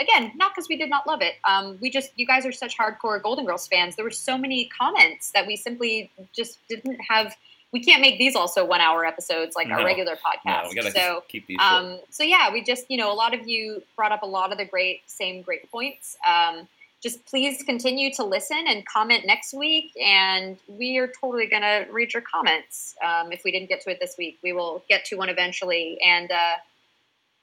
again, 0.00 0.32
not 0.36 0.52
because 0.54 0.68
we 0.68 0.76
did 0.76 0.90
not 0.90 1.06
love 1.06 1.20
it. 1.22 1.34
Um, 1.46 1.78
we 1.80 1.90
just 1.90 2.10
you 2.16 2.26
guys 2.26 2.46
are 2.46 2.52
such 2.52 2.76
hardcore 2.76 3.22
Golden 3.22 3.44
Girls 3.44 3.66
fans. 3.66 3.96
There 3.96 4.04
were 4.04 4.10
so 4.10 4.38
many 4.38 4.68
comments 4.68 5.30
that 5.32 5.46
we 5.46 5.56
simply 5.56 6.10
just 6.34 6.58
didn't 6.68 7.00
have. 7.08 7.36
We 7.74 7.80
can't 7.82 8.00
make 8.00 8.18
these 8.18 8.36
also 8.36 8.64
one 8.64 8.80
hour 8.80 9.04
episodes 9.04 9.56
like 9.56 9.66
No. 9.68 9.74
our 9.80 9.84
regular 9.84 10.16
no, 10.46 10.52
podcast. 10.52 10.70
to 10.80 10.90
so 10.92 11.24
keep 11.28 11.46
these. 11.48 11.58
short. 11.60 11.72
um, 11.84 11.98
so 12.08 12.22
yeah, 12.22 12.52
we 12.52 12.62
just 12.62 12.84
you 12.88 12.96
know 12.96 13.10
a 13.12 13.18
lot 13.24 13.34
of 13.34 13.48
you 13.48 13.82
brought 13.96 14.12
up 14.12 14.22
a 14.22 14.26
lot 14.26 14.52
of 14.52 14.58
the 14.58 14.64
great 14.64 15.02
same 15.06 15.42
great 15.42 15.70
points. 15.70 16.16
Um, 16.26 16.68
just 17.02 17.26
please 17.26 17.62
continue 17.64 18.10
to 18.14 18.22
listen 18.24 18.64
and 18.66 18.86
comment 18.86 19.26
next 19.26 19.52
week, 19.52 19.92
and 20.00 20.56
we 20.68 20.96
are 20.98 21.08
totally 21.20 21.46
gonna 21.46 21.84
read 21.90 22.14
your 22.14 22.22
comments. 22.22 22.94
Um, 23.04 23.32
if 23.32 23.42
we 23.44 23.50
didn't 23.50 23.68
get 23.68 23.80
to 23.82 23.90
it 23.90 23.98
this 24.00 24.14
week, 24.16 24.38
we 24.42 24.52
will 24.52 24.82
get 24.88 25.04
to 25.06 25.16
one 25.16 25.28
eventually. 25.28 25.98
And 26.00 26.30
uh, 26.30 26.54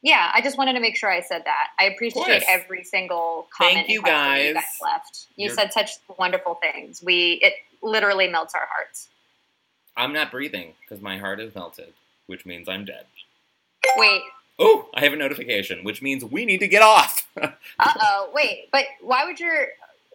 yeah, 0.02 0.32
I 0.34 0.42
just 0.42 0.58
wanted 0.58 0.74
to 0.74 0.80
make 0.80 0.96
sure 0.96 1.12
I 1.12 1.22
said 1.22 1.44
that. 1.46 1.68
I 1.78 1.84
appreciate 1.94 2.42
every 2.50 2.84
single 2.86 3.48
Thank 3.60 3.74
comment 3.74 3.90
you, 3.90 4.02
question 4.02 4.48
you 4.48 4.54
guys. 4.54 4.64
guys 4.64 4.80
left. 4.82 5.28
You 5.36 5.46
You're- 5.46 5.56
said 5.56 5.74
such 5.74 5.92
wonderful 6.18 6.56
things. 6.56 7.04
We 7.04 7.34
it 7.44 7.54
literally 7.84 8.28
melts 8.30 8.56
our 8.56 8.68
hearts. 8.74 9.10
I'm 10.02 10.14
not 10.14 10.32
breathing 10.32 10.74
because 10.82 11.02
my 11.02 11.18
heart 11.18 11.40
is 11.40 11.54
melted, 11.54 11.94
which 12.26 12.46
means 12.46 12.68
I'm 12.68 12.86
dead. 12.86 13.06
Wait, 13.98 14.22
Oh, 14.60 14.88
I 14.94 15.02
have 15.02 15.14
a 15.14 15.16
notification, 15.16 15.84
which 15.84 16.02
means 16.02 16.24
we 16.24 16.46
need 16.46 16.60
to 16.60 16.68
get 16.68 16.82
off. 16.82 17.28
uh 17.42 17.50
oh, 17.80 18.30
wait, 18.34 18.70
but 18.72 18.86
why 19.02 19.26
would 19.26 19.40
your 19.40 19.68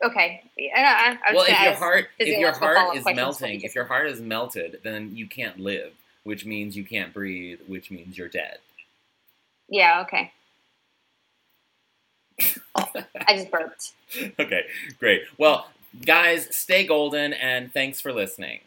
okay? 0.05 0.43
I, 0.75 1.19
well, 1.35 1.47
if 1.49 1.61
your 1.63 1.75
heart 1.75 2.09
if 2.19 2.39
your 2.39 2.53
heart 2.53 2.97
is 2.97 3.05
melting, 3.05 3.63
if 3.63 3.75
your 3.75 3.85
heart 3.85 4.07
is 4.07 4.21
melted, 4.21 4.81
then 4.85 5.17
you 5.17 5.27
can't 5.27 5.59
live, 5.59 5.93
which 6.23 6.45
means 6.45 6.77
you 6.77 6.85
can't 6.85 7.13
breathe, 7.13 7.61
which 7.67 7.91
means 7.91 8.17
you're 8.17 8.29
dead. 8.29 8.59
Yeah, 9.69 10.03
okay. 10.07 10.33
I 12.79 13.35
just 13.35 13.51
burped. 13.51 13.93
okay, 14.39 14.67
great. 15.01 15.23
Well, 15.39 15.69
guys, 16.05 16.55
stay 16.55 16.87
golden, 16.87 17.33
and 17.33 17.73
thanks 17.73 18.01
for 18.01 18.13
listening. 18.13 18.61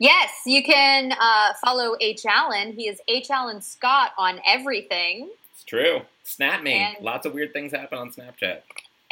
Yes, 0.00 0.30
you 0.46 0.62
can 0.64 1.12
uh, 1.12 1.52
follow 1.64 1.94
H. 2.00 2.24
Alan. 2.26 2.72
He 2.72 2.88
is 2.88 3.00
H. 3.06 3.30
Alan 3.30 3.60
Scott 3.60 4.12
on 4.18 4.40
everything. 4.46 5.28
It's 5.52 5.62
true. 5.62 6.00
Snap 6.24 6.62
me. 6.62 6.72
And- 6.72 7.04
Lots 7.04 7.26
of 7.26 7.34
weird 7.34 7.52
things 7.52 7.70
happen 7.72 7.98
on 7.98 8.10
Snapchat. 8.10 8.60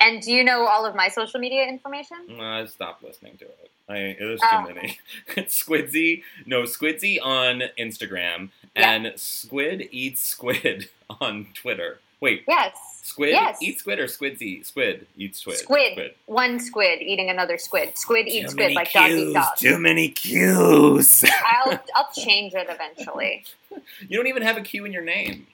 And 0.00 0.22
do 0.22 0.32
you 0.32 0.44
know 0.44 0.64
all 0.66 0.86
of 0.86 0.94
my 0.94 1.08
social 1.08 1.40
media 1.40 1.66
information? 1.68 2.16
No, 2.28 2.42
I 2.42 2.64
stopped 2.66 3.02
listening 3.04 3.36
to 3.38 3.44
it. 3.44 3.70
I, 3.88 4.16
there's 4.18 4.40
Oh. 4.42 4.66
too 4.66 4.74
many. 4.74 4.98
Squidsy, 5.48 6.22
no, 6.46 6.62
Squidsy 6.62 7.18
on 7.22 7.64
Instagram, 7.78 8.50
Yeah. 8.76 8.90
and 8.92 9.12
Squid 9.16 9.88
eats 9.90 10.22
squid 10.22 10.88
on 11.20 11.48
Twitter. 11.54 11.98
Wait, 12.20 12.44
Yes. 12.48 12.76
Squid 13.02 13.30
Yes. 13.30 13.58
eat 13.62 13.78
squid 13.78 13.98
or 14.00 14.06
Squidsy? 14.06 14.64
Squid 14.66 15.06
eats 15.16 15.38
squid. 15.40 15.56
Squid. 15.58 15.92
squid. 15.92 16.14
One 16.26 16.60
squid 16.60 17.00
eating 17.00 17.30
another 17.30 17.56
squid. 17.56 17.96
Squid 17.96 18.26
eats 18.28 18.50
squid 18.50 18.64
many 18.64 18.74
like 18.74 18.92
dog 18.92 19.06
cues, 19.06 19.20
eat 19.30 19.32
dog. 19.34 19.56
Too 19.56 19.78
many 19.78 20.08
cues. 20.08 21.24
I'll 21.46 21.80
I'll 21.94 22.12
change 22.12 22.54
it 22.54 22.66
eventually. 22.68 23.44
you 24.08 24.16
don't 24.16 24.26
even 24.26 24.42
have 24.42 24.56
a 24.58 24.60
Q 24.60 24.84
in 24.84 24.92
your 24.92 25.04
name. 25.04 25.46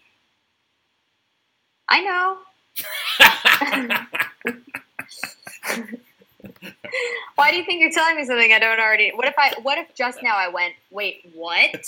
I 1.88 2.00
know. 2.00 2.38
Why 7.36 7.50
do 7.50 7.56
you 7.56 7.64
think 7.64 7.80
you're 7.80 7.92
telling 7.92 8.16
me 8.16 8.24
something 8.24 8.52
I 8.52 8.58
don't 8.58 8.80
already? 8.80 9.12
What 9.14 9.26
if 9.28 9.34
I? 9.38 9.52
What 9.62 9.78
if 9.78 9.94
just 9.94 10.22
now 10.22 10.36
I 10.36 10.48
went? 10.48 10.74
Wait, 10.90 11.30
what? 11.34 11.84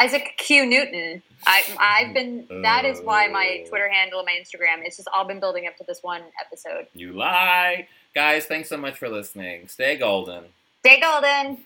Isaac 0.00 0.34
Q 0.38 0.66
Newton. 0.66 1.22
I, 1.46 1.62
I've 1.78 2.12
been. 2.14 2.46
That 2.62 2.84
is 2.84 3.00
why 3.00 3.28
my 3.28 3.62
Oh. 3.64 3.68
Twitter 3.68 3.88
handle 3.88 4.18
and 4.20 4.26
my 4.26 4.32
Instagram. 4.40 4.84
It's 4.84 4.96
just 4.96 5.08
all 5.14 5.24
been 5.26 5.40
building 5.40 5.66
up 5.66 5.76
to 5.76 5.84
this 5.86 6.02
one 6.02 6.22
episode. 6.44 6.86
you 6.94 7.12
lie. 7.12 7.86
Guys, 8.14 8.46
thanks 8.46 8.68
so 8.68 8.76
much 8.76 8.96
for 8.98 9.08
listening. 9.08 9.68
Stay 9.68 9.96
golden. 9.96 10.44
Stay 10.84 11.00
golden. 11.00 11.56